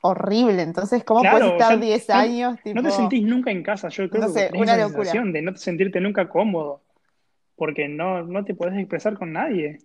[0.00, 0.62] horrible.
[0.62, 2.58] Entonces, ¿cómo Claro, puedes o estar sea, 10 no- años?
[2.74, 5.04] No te sentís nunca en casa, yo creo No que sé, tenés una esa locura.
[5.04, 6.80] sensación de no sentirte nunca cómodo,
[7.56, 9.78] porque no, no te podés expresar con nadie.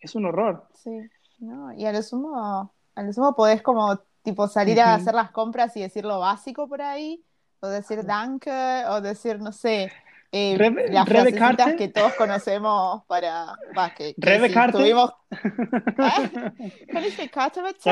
[0.00, 0.66] Es un horror.
[0.74, 0.90] Sí,
[1.38, 5.30] no, y a lo sumo, a lo sumo podés como tipo salir a hacer las
[5.30, 7.24] compras y decir lo básico por ahí,
[7.60, 8.50] o decir danke,
[8.90, 9.90] o decir, no sé,
[10.32, 11.76] eh, Rebe- las Rebe Karte.
[11.76, 14.78] que todos conocemos para, va, que, que Rebe si Karte.
[14.78, 15.12] tuvimos...
[15.98, 16.28] ¿Ah?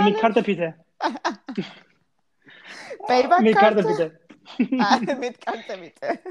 [0.02, 0.74] Mit Karte bitte.
[3.06, 3.88] Payback Mit Karte Karte?
[3.88, 4.20] bitte.
[4.80, 6.22] Ah, mit Karte, bitte.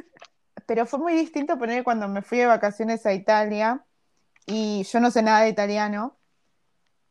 [0.66, 3.84] Pero fue muy distinto poner cuando me fui de vacaciones a Italia
[4.46, 6.18] y yo no sé nada de italiano,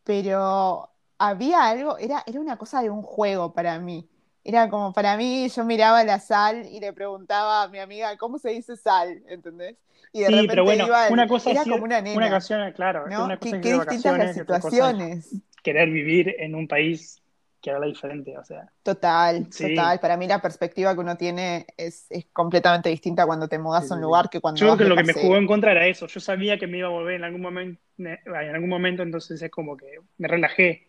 [0.03, 4.09] pero había algo, era, era una cosa de un juego para mí.
[4.45, 8.38] Era como para mí, yo miraba la sal y le preguntaba a mi amiga, ¿cómo
[8.38, 9.22] se dice sal?
[9.26, 9.76] ¿Entendés?
[10.12, 12.72] Y de Sí, repente pero bueno, iba una cosa era como una nena, una ocasión,
[12.72, 13.24] claro, ¿no?
[13.24, 15.40] una Qué, cosa distintas las situaciones.
[15.62, 17.22] querer vivir en un país
[17.61, 18.70] que habla diferente, o sea.
[18.82, 19.74] Total, Sí.
[19.74, 19.99] total.
[19.99, 23.92] Para mí la perspectiva que uno tiene es, es completamente distinta cuando te mudas Sí,
[23.92, 25.86] a un lugar que cuando Yo creo que lo que me jugó en contra era
[25.86, 26.07] eso.
[26.07, 29.51] Yo sabía que me iba a volver en algún momento, en algún momento, entonces es
[29.51, 29.86] como que
[30.18, 30.86] me relajé.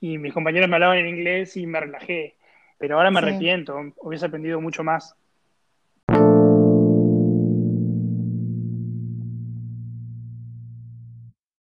[0.00, 2.36] Y mis compañeros me hablaban en inglés y me relajé.
[2.82, 3.26] Pero ahora me Sí.
[3.26, 5.14] arrepiento, hubiese aprendido mucho más.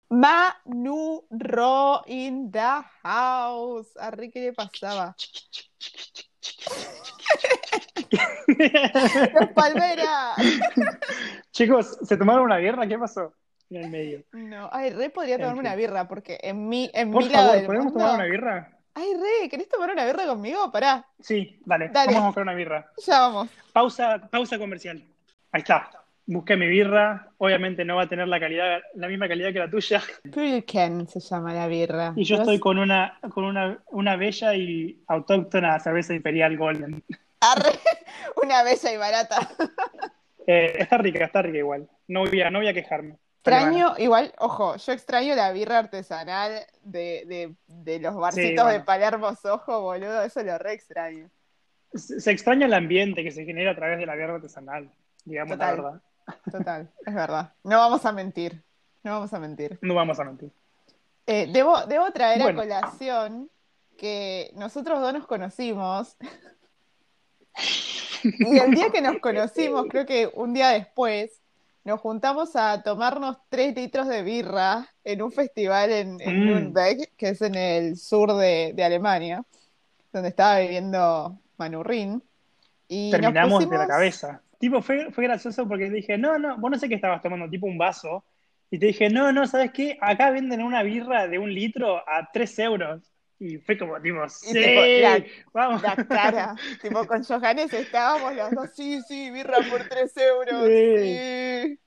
[0.08, 3.96] Manu Ro in the house.
[3.98, 5.14] Arre, ¿qué le pasaba?
[9.34, 10.36] ¡Los palmeras!
[11.52, 12.86] Chicos, ¿se tomaron una guerra?
[12.88, 13.32] ¿Qué pasó?
[13.70, 14.24] En el medio.
[14.32, 17.56] No, ay, re podría tomarme una birra porque en mi, en Por mi lado favor,
[17.58, 18.00] del ¿podemos mundo...
[18.00, 18.76] tomar una birra?
[19.00, 20.70] Ay, re, ¿querés tomar una birra conmigo?
[20.70, 22.08] Pará, Sí, dale, Dale.
[22.12, 22.92] vamos a buscar una birra.
[23.06, 23.48] ya vamos.
[23.72, 25.02] Pausa, pausa comercial.
[25.52, 25.90] Ahí está.
[26.26, 27.28] Busqué mi birra.
[27.38, 30.02] Obviamente no va a tener la calidad, la misma calidad que la tuya.
[30.32, 32.12] Pulken se llama la birra.
[32.14, 32.42] Y yo ¿Vos?
[32.42, 37.02] estoy con una, con una, una bella y autóctona cerveza imperial golden.
[37.40, 37.70] Arre,
[38.42, 39.48] una bella y barata.
[40.46, 41.88] Eh, está rica, está rica igual.
[42.08, 43.16] No voy a, no voy a quejarme.
[43.42, 48.78] Extraño, igual, ojo, yo extraño la birra artesanal de, de, de los barcitos bueno.
[48.78, 51.30] de Palermo Sojo, boludo, eso lo re extraño.
[51.94, 54.90] Se, se extraña el ambiente que se genera a través de la birra artesanal,
[55.24, 55.76] digamos Total.
[55.76, 56.02] la verdad.
[56.52, 57.52] Total, es verdad.
[57.64, 58.62] No vamos a mentir,
[59.02, 59.78] no vamos a mentir.
[59.80, 60.52] No vamos a mentir.
[61.26, 62.60] Eh, debo, debo traer Bueno.
[62.60, 63.50] a colación
[63.96, 66.16] que nosotros dos nos conocimos.
[68.22, 71.39] Y el día que nos conocimos, creo que un día después,
[71.90, 76.44] nos juntamos a tomarnos tres litros de birra en un festival en, en Mm.
[76.46, 79.44] Nürnberg, que es en el sur de, de Alemania,
[80.12, 82.22] donde estaba viviendo Manurrín.
[82.88, 84.42] Y Terminamos de la cabeza.
[84.58, 87.66] Tipo, fue, fue gracioso porque dije, no, no, vos no sé qué estabas tomando, tipo
[87.66, 88.24] un vaso.
[88.70, 89.98] Y te dije, no, no, ¿sabes qué?
[90.00, 93.02] Acá venden una birra de un litro a 3 euros.
[93.40, 95.82] Y fue como, tipo, sí, tipo, la- vamos.
[95.82, 100.96] La cara, tipo con Johannes estábamos los dos, sí, sí, birra por tres euros, Sí.
[100.98, 101.78] sí.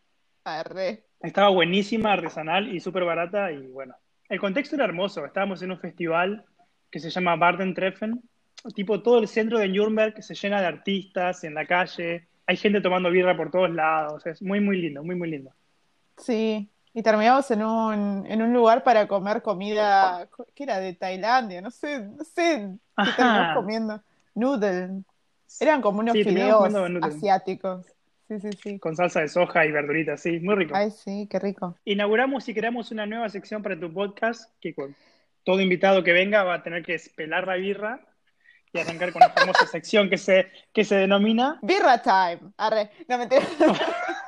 [0.43, 1.03] Arre.
[1.21, 3.51] Estaba buenísima, artesanal y súper barata.
[3.51, 3.95] Y bueno,
[4.29, 5.25] el contexto era hermoso.
[5.25, 6.43] Estábamos en un festival
[6.91, 7.37] que se llama
[7.75, 8.21] Treffen.
[8.75, 12.27] Tipo, todo el centro de Nuremberg se llena de artistas en la calle.
[12.47, 14.25] Hay gente tomando birra por todos lados.
[14.25, 15.51] Es muy, muy lindo, muy, muy lindo.
[16.17, 20.79] Sí, y terminamos en un, en un lugar para comer comida, ¿qué era?
[20.79, 23.15] De Tailandia, no sé, no sé qué Ajá.
[23.15, 24.03] terminamos comiendo.
[24.35, 25.03] Noodle.
[25.59, 27.85] Eran como unos Sí, fideos asiáticos.
[28.27, 28.79] Sí, sí, sí.
[28.79, 30.75] Con salsa de soja y verduritas, sí, muy rico.
[30.75, 31.75] Ay, sí, qué rico.
[31.85, 34.95] Inauguramos y creamos una nueva sección para tu podcast que con
[35.43, 37.99] todo invitado que venga va a tener que pelar la birra
[38.71, 42.51] y arrancar con la famosa sección que se, que se denomina Birra time.
[42.57, 42.89] Arre.
[43.07, 43.43] No, mentira.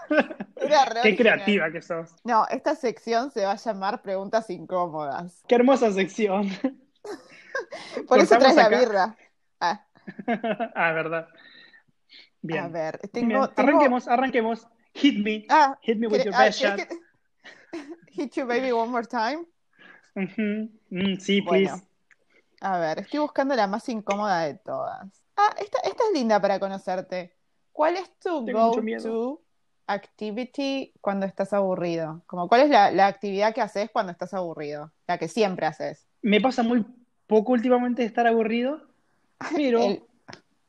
[0.65, 2.15] Era re Qué creativa que sos.
[2.23, 5.43] No, esta sección se va a llamar Preguntas Incómodas.
[5.47, 6.49] Qué hermosa sección.
[8.07, 9.17] Por eso traes la birra.
[9.59, 9.85] Ah,
[10.75, 11.27] ah, verdad.
[12.41, 12.65] Bien.
[12.65, 14.67] a ver, Bien, tengo, Arranquemos, arranquemos.
[14.93, 15.45] Hit me.
[15.49, 16.75] Ah, Hit me with ¿querés- your ah, best shot.
[16.75, 16.87] ¿querés
[17.71, 19.45] que- Hit you baby one more time.
[20.15, 21.73] Mm, sí, Bueno.
[21.75, 21.87] please.
[22.61, 25.23] A ver, estoy buscando la más incómoda de todas.
[25.35, 27.35] Ah, esta, esta es linda para conocerte.
[27.73, 29.41] ¿Cuál es tu go-to
[29.87, 32.21] activity cuando estás aburrido?
[32.27, 34.91] Como, ¿cuál es la, la actividad que haces cuando estás aburrido?
[35.07, 36.07] La que siempre haces.
[36.21, 36.85] Me pasa muy
[37.27, 38.81] poco últimamente estar aburrido,
[39.55, 40.03] pero El-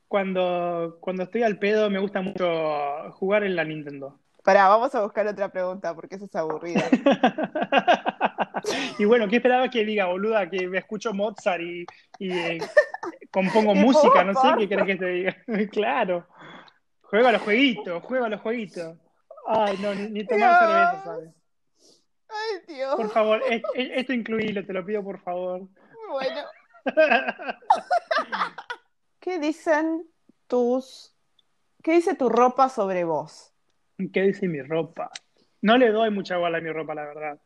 [0.08, 4.18] cuando, cuando estoy al pedo me gusta mucho jugar en la Nintendo.
[4.44, 6.80] Pará, vamos a buscar otra pregunta porque eso es aburrida.
[8.98, 10.48] y bueno, ¿qué esperabas que diga, boluda?
[10.48, 11.84] Que me escucho Mozart y,
[12.20, 12.58] y, eh,
[13.32, 15.36] compongo Y música, no sé qué querés que te diga.
[15.72, 16.24] claro.
[17.02, 18.96] Juega los jueguitos, juega los jueguitos.
[19.46, 20.58] Ay, no, ni, ni tomar Dios.
[20.58, 21.30] cerveza, ¿sabes?
[22.28, 22.94] Ay, Dios.
[22.96, 25.62] Por favor, es- es- esto incluílo, te lo pido por favor.
[26.10, 26.40] Bueno,
[29.40, 30.06] dicen
[30.46, 31.14] tus,
[31.82, 33.52] qué dice tu ropa sobre vos?
[34.12, 35.10] ¿Qué dice mi ropa?
[35.62, 37.38] No le doy mucha bola a mi ropa, la verdad.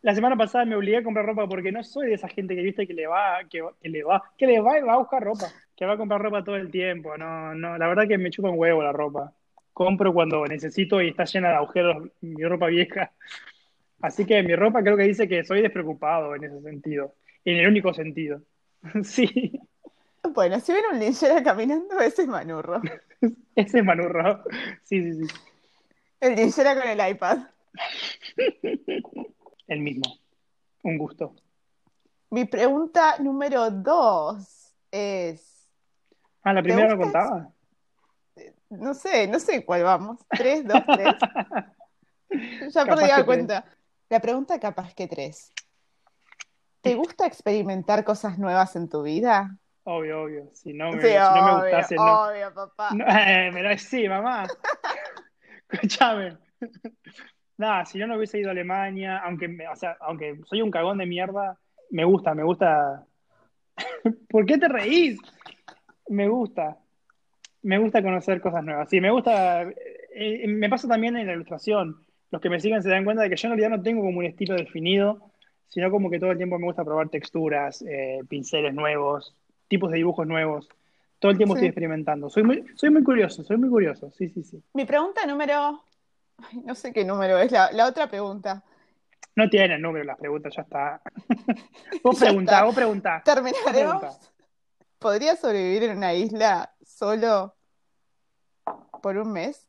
[0.00, 2.62] La semana pasada me obligué a comprar ropa porque no soy de esa gente que
[2.62, 5.22] viste que le va, que, que le va, que le va y va a buscar
[5.22, 7.16] ropa, que va a comprar ropa todo el tiempo.
[7.16, 9.32] No, no, la verdad que me chupa un huevo la ropa.
[9.72, 13.12] Compro cuando necesito y está llena de agujeros mi ropa vieja.
[14.00, 17.14] Así que mi ropa creo que dice que soy despreocupado en ese sentido,
[17.44, 18.42] en el único sentido.
[19.04, 19.60] Sí,
[20.34, 22.80] Bueno, si ven un linchera caminando, ese es Manurro.
[23.54, 24.42] ese es Manurro.
[24.82, 25.34] Sí, sí, sí.
[26.20, 27.38] El linchera con el iPad.
[29.68, 30.02] El mismo.
[30.82, 31.34] Un gusto.
[32.30, 35.68] Mi pregunta número dos es,
[36.42, 37.52] Ah, la primera gusta contaba.
[38.78, 40.20] No sé, no sé cuál vamos.
[40.36, 41.14] Tres, dos, tres.
[42.74, 43.26] Ya Capaz perdí la tres.
[43.26, 43.64] cuenta.
[44.08, 45.52] La pregunta capaz que tres.
[46.80, 49.56] ¿Te gusta experimentar cosas nuevas en tu vida?
[49.84, 50.50] Obvio, obvio.
[50.54, 52.20] Si no me, Sí, si no me obvio, gustase, no.
[52.24, 52.94] obvio, papá.
[52.94, 54.44] No, eh, pero sí, mamá.
[55.70, 56.38] Escúchame.
[57.56, 60.70] Nada, si yo no hubiese ido a Alemania, aunque, me- o sea, aunque soy un
[60.70, 61.58] cagón de mierda,
[61.90, 63.06] me gusta, me gusta.
[64.28, 65.18] ¿Por qué te reís?
[66.08, 66.78] Me gusta.
[67.62, 68.88] Me gusta conocer cosas nuevas.
[68.90, 69.62] Sí, me gusta.
[69.62, 69.74] eh,
[70.14, 71.96] eh, me pasa también en la ilustración.
[72.30, 74.18] Los que me siguen se dan cuenta de que yo en realidad no tengo como
[74.18, 75.30] un estilo definido,
[75.68, 79.34] sino como que todo el tiempo me gusta probar texturas, eh, pinceles nuevos,
[79.68, 80.68] tipos de dibujos nuevos.
[81.18, 81.58] Todo el tiempo Sí.
[81.58, 82.28] estoy experimentando.
[82.30, 84.10] Soy muy, soy muy curioso, soy muy curioso.
[84.16, 84.62] Sí, sí, sí.
[84.74, 85.82] Mi pregunta número...
[86.38, 88.64] ay, no sé qué número es la, la otra pregunta.
[89.36, 91.00] No tienen número las preguntas, ya está.
[92.02, 93.22] Vos preguntá, vos preguntá.
[93.24, 94.31] ¿Terminaremos?
[95.02, 97.54] ¿Podría sobrevivir en una isla solo
[99.02, 99.68] por un mes?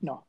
[0.00, 0.26] No.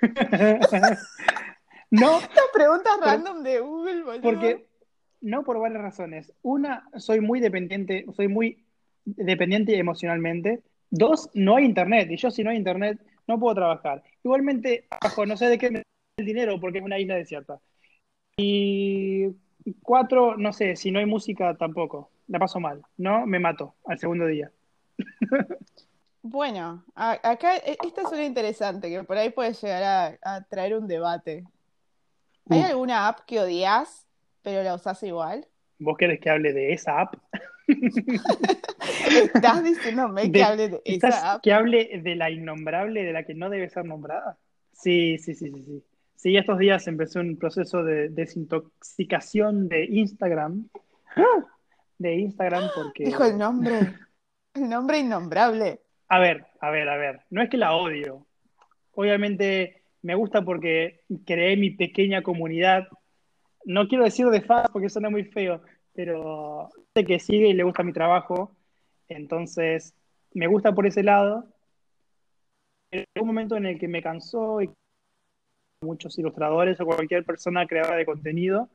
[1.90, 4.22] no, Estas preguntas Pero- random de Google, boludo.
[4.22, 4.68] porque
[5.20, 6.32] no por varias razones.
[6.42, 8.64] Una, soy muy dependiente, soy muy
[9.04, 10.62] dependiente emocionalmente.
[10.90, 12.10] Dos, no hay internet.
[12.10, 14.02] Y yo si no hay internet, no puedo trabajar.
[14.24, 15.82] Igualmente, bajo, no sé de qué me
[16.16, 17.60] el dinero porque es una isla desierta.
[18.36, 19.26] Y
[19.82, 22.10] cuatro, no sé, si no hay música tampoco.
[22.28, 23.26] La paso mal, ¿no?
[23.26, 24.50] Me mato al segundo día.
[26.22, 30.42] Bueno, a- acá e- esta es una interesante que por ahí puede llegar a, a
[30.44, 31.44] traer un debate.
[32.50, 32.64] ¿Hay Uh.
[32.64, 34.06] alguna app que odias,
[34.42, 35.46] pero la usas igual?
[35.78, 37.14] ¿Vos querés que hable de esa app?
[37.68, 41.42] ¿Estás diciéndome que De- hable de esa app?
[41.42, 44.38] que hable de la innombrable, de la que no debe ser nombrada.
[44.72, 45.84] Sí, sí, sí, sí, sí.
[46.18, 50.68] Sí, estos días empecé un proceso de desintoxicación de Instagram.
[51.96, 53.04] De Instagram porque...
[53.04, 53.94] Dijo el nombre.
[54.54, 55.80] El nombre innombrable.
[56.08, 57.20] A ver, a ver, a ver.
[57.30, 58.24] No es que la odio.
[58.94, 62.86] Obviamente me gusta porque creé mi pequeña comunidad.
[63.64, 65.60] No quiero decir de fans porque suena muy feo,
[65.92, 68.56] pero sé que sigue y le gusta mi trabajo.
[69.08, 69.94] Entonces,
[70.34, 71.46] me gusta por ese lado.
[72.90, 74.70] Pero un momento en el que me cansó y
[75.80, 78.68] muchos ilustradores o cualquier persona creadora de contenido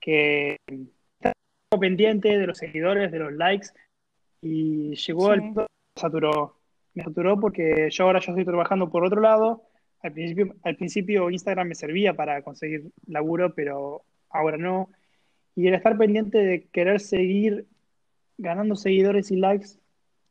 [0.00, 1.32] que está
[1.78, 3.68] pendiente de los seguidores, de los likes
[4.40, 5.32] y llegó Sí.
[5.34, 6.54] el punto me saturó.
[6.94, 9.62] Me saturó porque yo ahora yo estoy trabajando por otro lado.
[10.02, 14.88] Al principio, al principio Instagram me servía para conseguir laburo, pero ahora no.
[15.54, 17.66] Y el estar pendiente de querer seguir
[18.38, 19.66] ganando seguidores y likes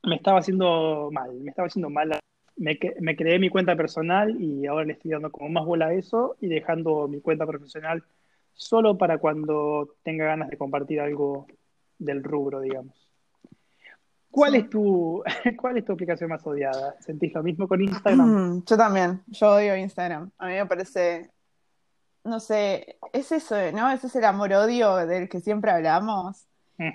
[0.03, 2.17] me estaba haciendo mal, me estaba haciendo mal.
[2.57, 2.77] Me,
[3.15, 6.47] creé mi cuenta personal y ahora le estoy dando como más bola a eso y
[6.47, 8.03] dejando mi cuenta profesional
[8.53, 11.45] solo para cuando tenga ganas de compartir algo
[11.99, 12.95] del rubro, digamos.
[14.31, 14.57] ¿Cuál Sí.
[14.57, 15.23] es tu,
[15.61, 16.95] cuál es tu aplicación más odiada?
[16.99, 18.57] ¿Sentís lo mismo con Instagram?
[18.57, 20.31] Mm, yo también, yo odio Instagram.
[20.39, 21.29] A mí me parece,
[22.23, 23.89] no sé, es eso, ¿no?
[23.91, 26.47] Ese es el amor-odio del que siempre hablamos,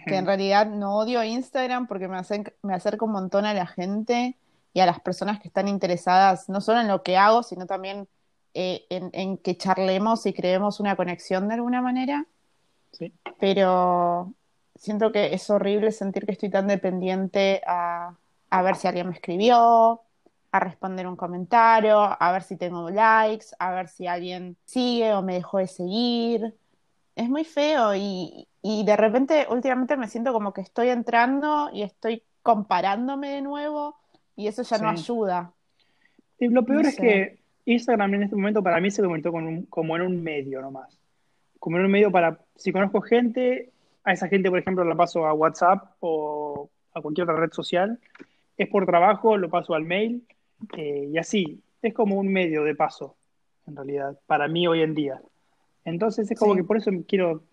[0.06, 3.66] que en realidad no odio Instagram porque me acerca, me acerca un montón a la
[3.66, 4.36] gente
[4.74, 8.08] y a las personas que están interesadas, no solo en lo que hago, sino también
[8.54, 12.26] eh, en, en que charlemos y creemos una conexión de alguna manera.
[12.92, 13.12] Sí.
[13.38, 14.34] pero
[14.74, 18.16] siento que es horrible sentir que estoy tan dependiente a,
[18.50, 20.02] a ver si alguien me escribió,
[20.52, 25.22] a responder un comentario, a ver si tengo likes, a ver si alguien sigue o
[25.22, 26.54] me dejó de seguir.
[27.16, 31.82] Es muy feo y, y de repente últimamente me siento como que estoy entrando y
[31.82, 33.96] estoy comparándome de nuevo
[34.36, 35.52] y eso ya no ayuda.
[36.38, 37.02] Y lo peor No es sé.
[37.02, 40.60] que Instagram en este momento para mí se convirtió con un- como en un medio
[40.60, 40.98] nomás.
[41.58, 43.70] Como en un medio para, si conozco gente,
[44.04, 48.00] a esa gente, por ejemplo, la paso a WhatsApp o a cualquier otra red social.
[48.58, 50.26] Es por trabajo, lo paso al mail
[50.76, 51.60] eh, y así.
[51.82, 53.16] Es como un medio de paso,
[53.66, 55.20] en realidad, para mí hoy en día.
[55.84, 56.58] Entonces es como Sí.
[56.60, 57.44] que por eso quiero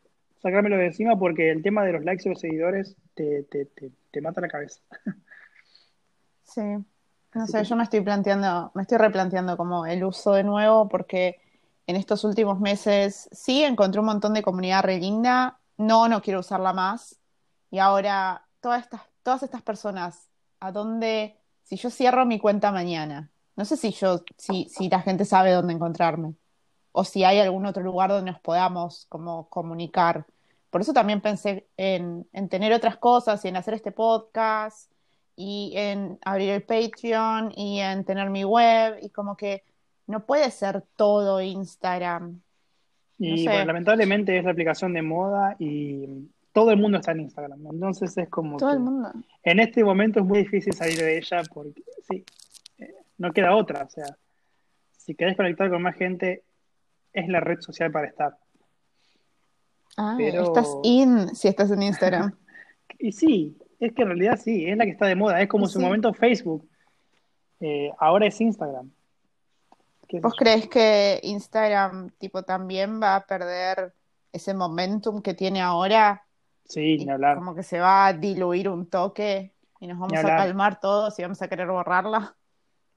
[0.41, 3.91] sacármelo de encima porque el tema de los likes y los seguidores te, te, te,
[4.11, 4.82] te mata la cabeza.
[6.54, 6.62] Sí.
[7.36, 11.39] No sé, yo me estoy planteando, me estoy replanteando como el uso de nuevo porque
[11.86, 16.39] en estos últimos meses sí encontré un montón de comunidad re linda, no, no quiero
[16.39, 17.20] usarla más.
[17.70, 20.28] Y ahora todas estas, todas estas personas,
[20.60, 23.30] ¿a dónde, si yo cierro mi cuenta mañana?
[23.56, 26.34] No sé si yo, si, si la gente sabe dónde encontrarme
[26.91, 30.26] o si hay algún otro lugar donde nos podamos como comunicar.
[30.72, 34.91] Por eso también pensé en, en tener otras cosas y en hacer este podcast
[35.42, 39.64] y en abrir el Patreon y en tener mi web y como que
[40.06, 42.42] no puede ser todo Instagram.
[43.18, 47.68] Y bueno, lamentablemente es la aplicación de moda y todo el mundo está en Instagram.
[47.72, 49.14] Entonces es como todo el mundo.
[49.42, 52.26] En este momento es muy difícil salir de ella porque sí,
[52.80, 53.86] eh, no queda otra.
[53.86, 54.18] O sea,
[54.98, 56.44] si querés conectar con más gente,
[57.14, 58.38] es la red social para estar.
[59.96, 62.36] Ah, estás in si estás en Instagram.
[63.00, 65.41] y sí, es que en realidad sí, es la que está de moda.
[65.41, 66.67] Es como su momento Facebook.
[67.59, 68.91] Eh, ahora es Instagram.
[70.21, 73.93] ¿Vos crees que Instagram tipo también va a perder
[74.32, 76.23] ese momentum que tiene ahora?
[76.65, 77.38] Sí, ni hablar.
[77.38, 81.21] Como que se va a diluir un toque y nos vamos a calmar todos y
[81.21, 82.36] vamos a querer borrarla.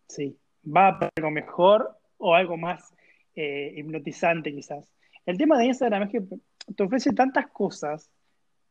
[0.09, 2.95] Sí, va a algo mejor o algo más
[3.35, 4.91] eh, hipnotizante quizás.
[5.27, 6.23] El tema de Instagram es que
[6.75, 8.11] te ofrece tantas cosas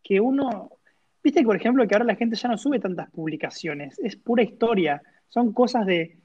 [0.03, 0.72] que uno
[1.24, 5.02] Viste, por ejemplo, que ahora la gente ya no sube tantas publicaciones, es pura historia,
[5.30, 6.18] son cosas de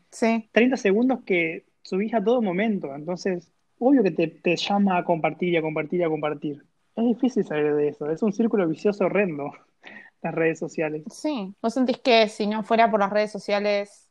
[0.53, 5.57] 30 segundos que subís a todo momento, entonces, obvio que te, llama a compartir y
[5.57, 6.65] a compartir y a compartir.
[6.95, 9.53] Es difícil salir de eso, es un círculo vicioso horrendo,
[10.23, 11.03] las redes sociales.
[11.11, 14.11] Sí, ¿vos sentís que si no fuera por las redes sociales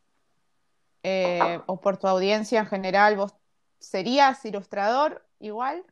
[1.02, 3.36] eh, o por tu audiencia en general, vos
[3.80, 5.84] serías ilustrador igual?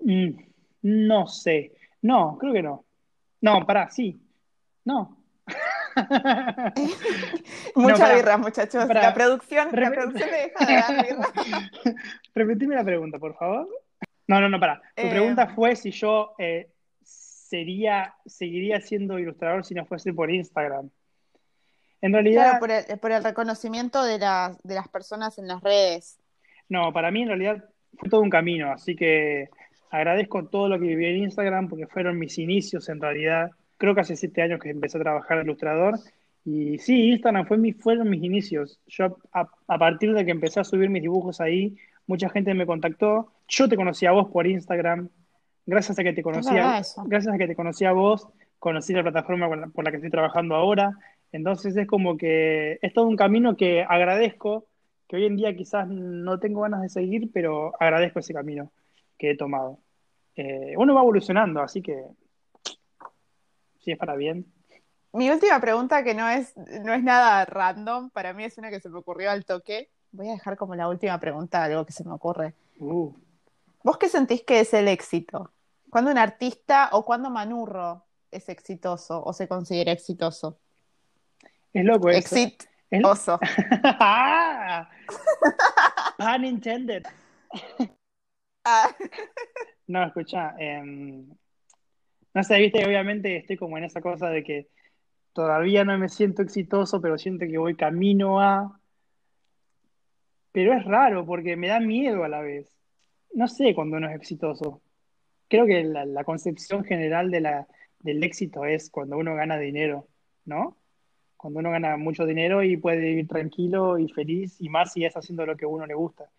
[0.00, 0.40] Mm,
[0.82, 1.77] no sé.
[2.02, 2.84] No, creo que no.
[3.40, 4.20] No, pará, sí.
[4.84, 5.16] No.
[7.74, 8.86] Mucha birra, muchachos.
[8.88, 11.26] La producción, la producción me deja de dar birra.
[12.34, 13.68] Repetime la pregunta, por favor.
[14.26, 14.80] No, no, no, pará.
[14.94, 16.70] Tu eh, pregunta fue si yo eh,
[17.02, 20.90] sería, seguiría siendo ilustrador si no fuese por Instagram.
[22.00, 22.60] En realidad.
[22.60, 26.20] Claro, por el, reconocimiento de las, de las personas en las redes.
[26.68, 27.64] No, para mí en realidad
[27.96, 29.50] fue todo un camino, así que
[29.90, 33.50] agradezco todo lo que viví en Instagram porque fueron mis inicios en realidad.
[33.76, 35.98] Creo que hace siete años que empecé a trabajar de ilustrador
[36.44, 38.80] y sí, Instagram fue mi, fueron mis inicios.
[38.86, 41.76] Yo a, partir de que empecé a subir mis dibujos ahí,
[42.06, 43.32] mucha gente me contactó.
[43.48, 45.10] Yo te conocí a vos por Instagram.
[45.66, 48.26] Gracias a que te conocía, gracias a que te conocí a vos,
[48.58, 50.92] conocí la plataforma por la que estoy trabajando ahora.
[51.32, 54.64] Entonces es como que es todo un camino que agradezco,
[55.06, 58.70] que hoy en día quizás no tengo ganas de seguir, pero agradezco ese camino
[59.18, 59.80] que he tomado.
[60.36, 62.04] Eh, uno va evolucionando, así que
[63.80, 64.46] si es para bien.
[65.12, 68.80] Mi última pregunta, que no es, no es nada random, para mí es una que
[68.80, 69.90] se me ocurrió al toque.
[70.12, 72.54] Voy a dejar como la última pregunta algo que se me ocurre.
[72.78, 73.12] Uh.
[73.82, 75.52] ¿Vos qué sentís que es el éxito?
[75.90, 80.58] ¿Cuándo un artista o cuándo Manurro es exitoso o se considera exitoso?
[81.72, 82.36] Es loco eso.
[82.36, 83.40] Exitoso.
[83.82, 84.88] ah,
[86.18, 87.04] pun intended.
[89.86, 91.28] no, escucha, em,
[92.34, 94.68] no sé, viste, obviamente estoy como en esa cosa de que
[95.32, 98.80] todavía no me siento exitoso, pero siento que voy camino a...
[100.52, 102.76] Pero es raro porque me da miedo a la vez.
[103.34, 104.82] No sé cuándo uno es exitoso.
[105.48, 107.68] Creo que la, concepción general de la,
[108.00, 110.08] del éxito es cuando uno gana dinero,
[110.44, 110.76] ¿no?
[111.36, 115.16] Cuando uno gana mucho dinero y puede vivir tranquilo y feliz, y más si es
[115.16, 116.30] haciendo lo que a uno le gusta.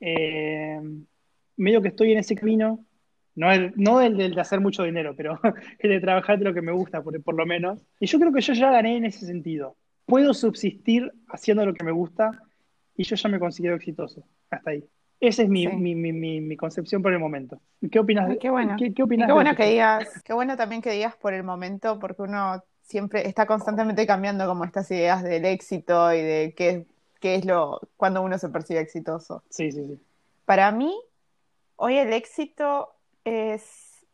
[0.00, 0.80] Eh,
[1.56, 2.84] medio que estoy en ese camino,
[3.34, 5.40] no el, no el, de hacer mucho dinero, pero
[5.78, 7.80] el de trabajar de lo que me gusta, por, por lo menos.
[8.00, 9.76] Y yo creo que yo ya gané en ese sentido.
[10.06, 12.42] Puedo subsistir haciendo lo que me gusta
[12.96, 14.24] y yo ya me considero exitoso.
[14.50, 14.84] Hasta ahí.
[15.20, 17.60] Esa es mi, mi, mi, mi, concepción por el momento.
[17.92, 18.36] ¿Qué opinas?
[18.40, 18.74] qué bueno.
[18.76, 22.00] ¿Qué, qué opinas qué bueno que digas, qué bueno también que digas por el momento,
[22.00, 26.86] porque uno siempre está constantemente cambiando como estas ideas del éxito y de qué,
[27.20, 29.44] qué es lo cuando uno se percibe exitoso.
[29.48, 30.00] Sí, sí, sí.
[30.44, 30.92] Para mí,
[31.84, 34.06] Hoy el éxito es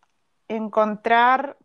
[0.49, 1.59] encontrar,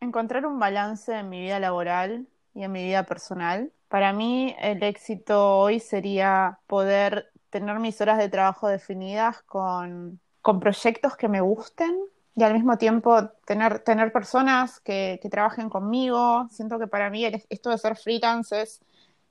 [0.00, 3.72] encontrar un balance en mi vida laboral y en mi vida personal.
[3.86, 11.16] Para mí el éxito hoy sería poder tener mis horas de trabajo definidas con, proyectos
[11.16, 11.96] que me gusten
[12.34, 16.48] y al mismo tiempo tener, tener personas que, trabajen conmigo.
[16.50, 18.80] Siento que para mí esto de ser freelance es,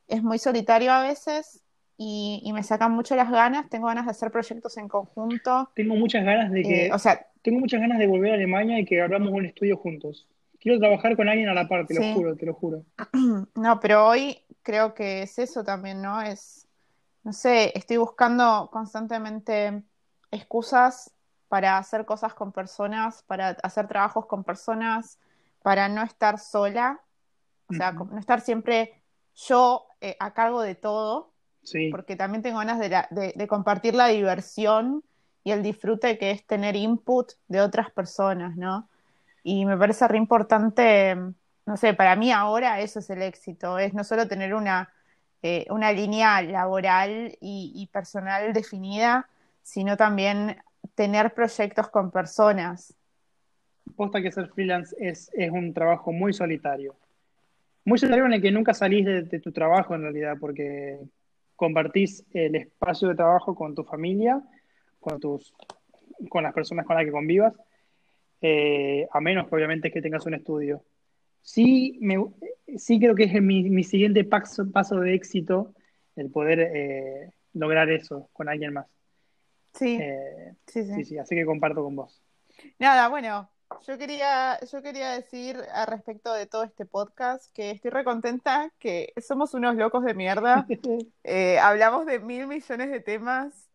[0.08, 1.62] es muy solitario a veces
[2.02, 3.70] y, me sacan mucho las ganas.
[3.70, 5.70] Tengo ganas de hacer proyectos en conjunto.
[5.76, 6.86] Tengo muchas ganas de que.
[6.86, 9.76] Eh, o sea, tengo muchas ganas de volver a Alemania y que abramos un estudio
[9.76, 10.26] juntos.
[10.62, 12.86] Quiero trabajar con alguien a la par, te lo juro, te lo juro.
[13.56, 16.22] No, pero hoy creo que es eso también, ¿no?
[16.22, 16.70] Es,
[17.24, 19.84] no sé, estoy buscando constantemente
[20.32, 21.14] excusas
[21.50, 25.20] para hacer cosas con personas, para hacer trabajos con personas,
[25.62, 27.02] para no estar sola,
[27.68, 28.94] o sea, no estar siempre
[29.36, 31.29] yo eh, a cargo de todo,
[31.64, 31.90] sí.
[31.92, 35.04] porque también tengo ganas de, compartir la diversión
[35.44, 38.88] y el disfrute que es tener input de otras personas, ¿no?
[39.44, 41.16] Y me parece re importante,
[41.66, 44.90] no sé, para mí ahora eso es el éxito, es no solo tener una,
[45.42, 49.28] eh, una línea laboral y, personal definida,
[49.64, 50.58] sino también
[50.96, 52.94] tener proyectos con personas.
[53.96, 56.96] Posta que ser freelance es, es un trabajo muy solitario
[57.90, 61.00] muy solitario en el que nunca salís de, tu trabajo en realidad, porque
[61.60, 64.42] compartís el espacio de trabajo con tu familia,
[65.02, 65.54] con, tus,
[66.30, 67.54] con las personas con las que convivas,
[68.42, 70.86] eh, a menos que obviamente que tengas un estudio.
[71.42, 72.16] Sí, me,
[72.78, 75.74] sí creo que es mi, siguiente paso, paso, de éxito
[76.16, 78.88] el poder eh, lograr eso con alguien más.
[79.74, 79.98] Sí.
[80.00, 80.94] Eh, sí, sí.
[80.94, 82.24] sí, sí, así que comparto con vos.
[82.80, 83.50] Nada, bueno,
[83.88, 89.14] yo quería, yo quería decir a respecto de todo este podcast que estoy recontenta, que
[89.22, 90.66] somos unos locos de mierda.
[91.24, 93.70] Eh, hablamos de mil millones de temas.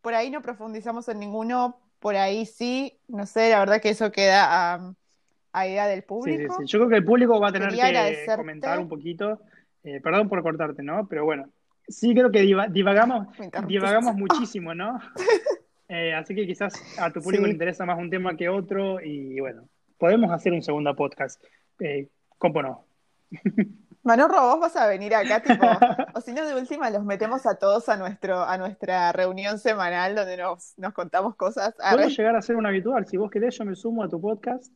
[0.00, 2.98] Por ahí no profundizamos en ninguno, por ahí sí.
[3.06, 4.94] No sé, la verdad que eso queda
[5.52, 6.56] a, idea del público.
[6.64, 9.40] Yo creo que el público va a tener que comentar un poquito.
[9.84, 11.06] Eh, perdón por cortarte, ¿no?
[11.06, 11.48] Pero bueno,
[11.86, 13.28] sí creo que divagamos,
[13.68, 14.98] divagamos muchísimo, ¿no?
[15.88, 19.38] Eh, así que quizás a tu público le interesa más un tema que otro y
[19.40, 19.68] bueno,
[19.98, 21.42] podemos hacer un segundo podcast.
[21.78, 22.08] Eh,
[22.38, 22.84] ¿Cómo no?
[24.02, 25.66] Manurro, vos vas a venir acá, tipo,
[26.14, 30.14] o si no, de última los metemos a todos a nuestro, a nuestra reunión semanal
[30.14, 31.74] donde nos, contamos cosas.
[31.74, 33.06] Podemos llegar a ser un habitual.
[33.06, 34.72] Si vos querés, yo me sumo a tu podcast.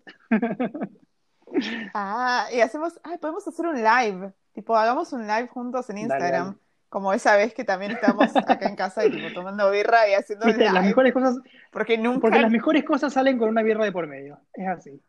[1.95, 4.33] ah, y hacemos, ay, podemos hacer un live.
[4.53, 6.59] Tipo, hagamos un live juntos en Instagram
[6.91, 10.47] como esa vez que también estábamos acá en casa y tipo tomando birra y haciendo
[10.47, 11.37] las mejores cosas
[11.71, 15.01] porque nunca porque las mejores cosas salen con una birra de por medio es así.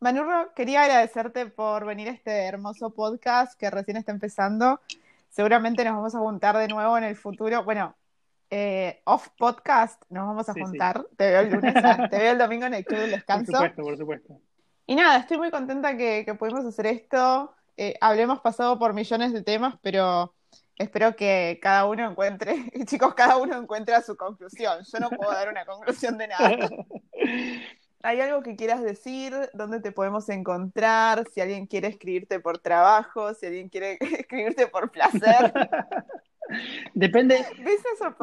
[0.00, 4.80] Manurro quería agradecerte por venir a este hermoso podcast que recién está empezando.
[5.30, 7.62] Seguramente nos vamos a juntar de nuevo en el futuro.
[7.64, 7.96] Bueno
[8.50, 11.06] eh, off podcast nos vamos a juntar.
[11.16, 11.74] Te veo el lunes
[12.10, 13.52] te veo el domingo en el club del descanso.
[13.52, 14.40] Por supuesto por supuesto.
[14.86, 17.54] Y nada estoy muy contenta que, que pudimos hacer esto.
[17.76, 20.34] Eh, hablemos pasado por millones de temas pero
[20.76, 22.56] espero que cada uno encuentre,
[22.86, 24.78] chicos, cada uno encuentre su conclusión.
[24.92, 26.68] Yo no puedo dar una conclusión de nada.
[28.02, 29.32] ¿Hay algo que quieras decir?
[29.54, 31.24] ¿Dónde te podemos encontrar?
[31.32, 35.52] Si alguien quiere escribirte por trabajo, si alguien quiere escribirte por placer.
[36.92, 37.46] Depende,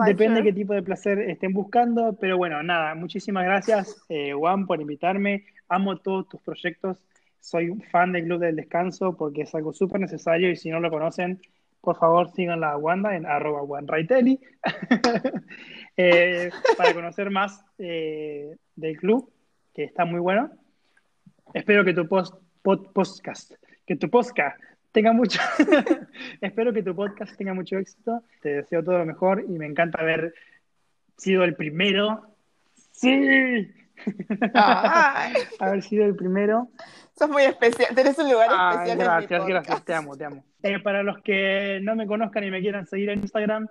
[0.06, 4.80] depende qué tipo de placer estén buscando, pero bueno, nada, muchísimas gracias, eh, Juan, por
[4.80, 5.45] invitarme.
[5.68, 7.04] Amo todos tus proyectos.
[7.39, 10.80] Soy un fan del Club del Descanso porque es algo súper necesario y si no
[10.80, 11.41] lo conocen,
[11.82, 13.61] por favor sigan a Wanda en arroba
[15.97, 19.32] eh, para conocer más eh, del club,
[19.73, 20.51] que está muy bueno.
[21.53, 23.53] Espero que tu post, podcast,
[23.86, 24.59] que tu podcast
[24.91, 25.39] tenga mucho,
[26.41, 28.23] espero que tu podcast tenga mucho éxito.
[28.41, 30.34] Te deseo todo lo mejor y me encanta haber
[31.17, 32.27] sido el primero.
[32.91, 33.71] Sí.
[35.59, 36.69] haber sido el primero.
[37.22, 38.97] Sos muy especial, tenés un lugar especial.
[38.97, 40.43] Gracias, gracias, te amo, te amo.
[40.63, 43.67] Eh, para los que no me conozcan y me quieran seguir en Instagram,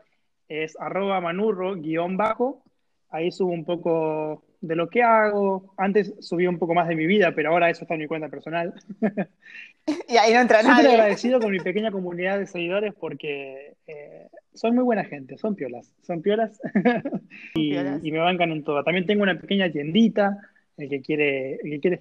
[0.49, 2.63] es arroba manurro-bajo.
[3.09, 5.75] Ahí subo un poco de lo que hago.
[5.77, 8.29] Antes subí un poco más de mi vida, pero ahora eso está en mi cuenta
[8.29, 8.73] personal.
[10.09, 14.77] y ahí no entra Estoy agradecido con mi pequeña comunidad de seguidores porque eh, son
[14.77, 16.61] muy buena gente, son piolas, son piolas.
[17.57, 18.85] y, y, me bancan en todo.
[18.85, 20.39] También tengo una pequeña tiendita,
[20.77, 22.01] el que quiere, el que quiere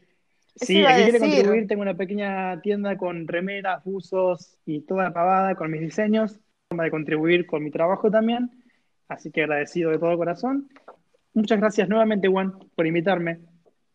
[0.60, 1.68] Sí, aquí quiere contribuir.
[1.68, 6.40] Tengo una pequeña tienda con remeras, buzos y toda la pavada con mis diseños.
[6.70, 8.52] Forma de contribuir con mi trabajo también.
[9.08, 10.70] Así que agradecido de todo corazón.
[11.34, 13.40] Muchas gracias nuevamente, Juan, por invitarme.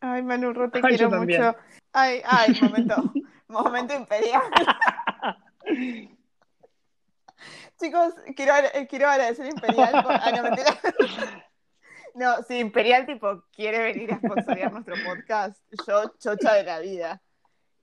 [0.01, 1.55] Ay, Manu, te quiero mucho.
[1.93, 3.13] Ay, ay, momento,
[3.47, 4.41] momento imperial.
[7.79, 8.53] Chicos, quiero,
[8.89, 10.13] quiero agradecer Imperial por.
[10.13, 10.77] Ah, no, mentira.
[12.15, 17.21] No, si Imperial tipo quiere venir a sponsorear nuestro podcast, yo chocha de la vida.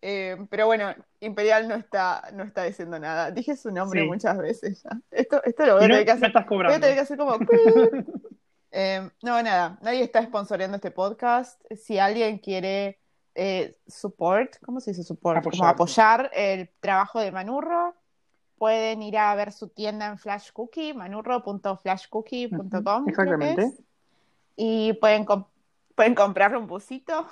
[0.01, 3.31] Eh, pero bueno, Imperial no está, no está diciendo nada.
[3.31, 4.99] Dije su nombre muchas veces ya.
[5.11, 6.33] Esto, esto lo voy a tener que hacer.
[6.49, 7.39] Voy a tener que hacer como.
[8.75, 11.61] Eh, no, nada, nadie está sponsoreando este podcast.
[11.77, 12.99] Si alguien quiere
[13.35, 15.41] eh, support, ¿cómo se dice support?
[15.41, 15.59] Apoyar.
[15.59, 17.95] Como apoyar el trabajo de Manurro,
[18.57, 23.11] pueden ir a ver su tienda en Flash Cookie, manurro.flashcookie.com.
[23.11, 23.75] Exactamente.
[24.57, 25.27] Y pueden,
[25.95, 27.27] pueden comprar un busito.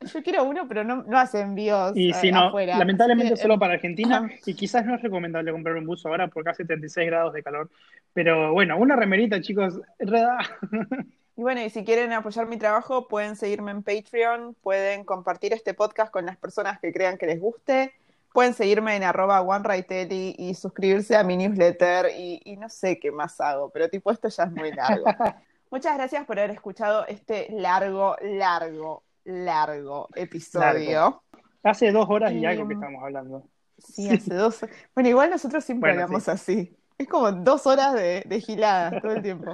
[0.14, 2.78] Yo quiero uno, pero no, no hace envíos Y eh, si no, afuera.
[2.78, 6.64] lamentablemente solo para Argentina, y quizás no es recomendable comprar un buzo ahora porque hace
[6.64, 7.70] 36 grados de calor.
[8.14, 9.80] Pero bueno, una remerita, chicos,
[11.36, 15.72] Y bueno, y si quieren apoyar mi trabajo, pueden seguirme en Patreon, pueden compartir este
[15.72, 17.94] podcast con las personas que crean que les guste,
[18.34, 23.10] pueden seguirme en arroba OneRighteli y suscribirse a mi newsletter y, y no sé qué
[23.10, 25.04] más hago, pero tipo esto ya es muy largo.
[25.70, 31.22] Muchas gracias por haber escuchado este largo, largo, largo episodio.
[31.62, 33.48] hace dos horas y Y, algo que estamos hablando.
[33.78, 34.60] Sí, hace dos.
[34.94, 36.30] Bueno, igual nosotros siempre Bueno, hablamos sí.
[36.30, 36.76] así.
[36.98, 39.52] Es como dos horas de, de giladas todo el tiempo.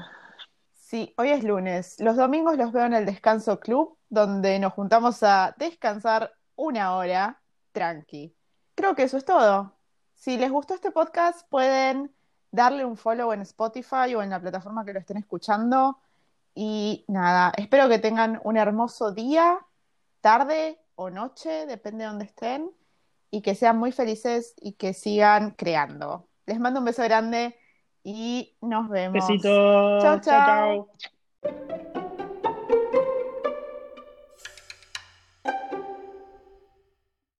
[0.73, 1.97] Sí, hoy es lunes.
[2.01, 7.43] Los domingos los veo en el Descanso Club, donde nos juntamos a descansar una hora
[7.73, 8.35] tranqui.
[8.75, 9.75] Creo que eso es todo.
[10.14, 12.14] Si les gustó este podcast, pueden
[12.51, 15.99] darle un follow en Spotify o en la plataforma que lo estén escuchando.
[16.59, 19.59] Y nada, espero que tengan un hermoso día,
[20.23, 22.71] tarde o noche, depende de donde estén
[23.31, 26.31] y que sean muy felices y que sigan creando.
[26.47, 27.59] Les mando un beso grande
[28.03, 29.29] y nos vemos.
[29.29, 30.03] Besitos.
[30.03, 30.89] Chao.
[31.43, 32.03] chao.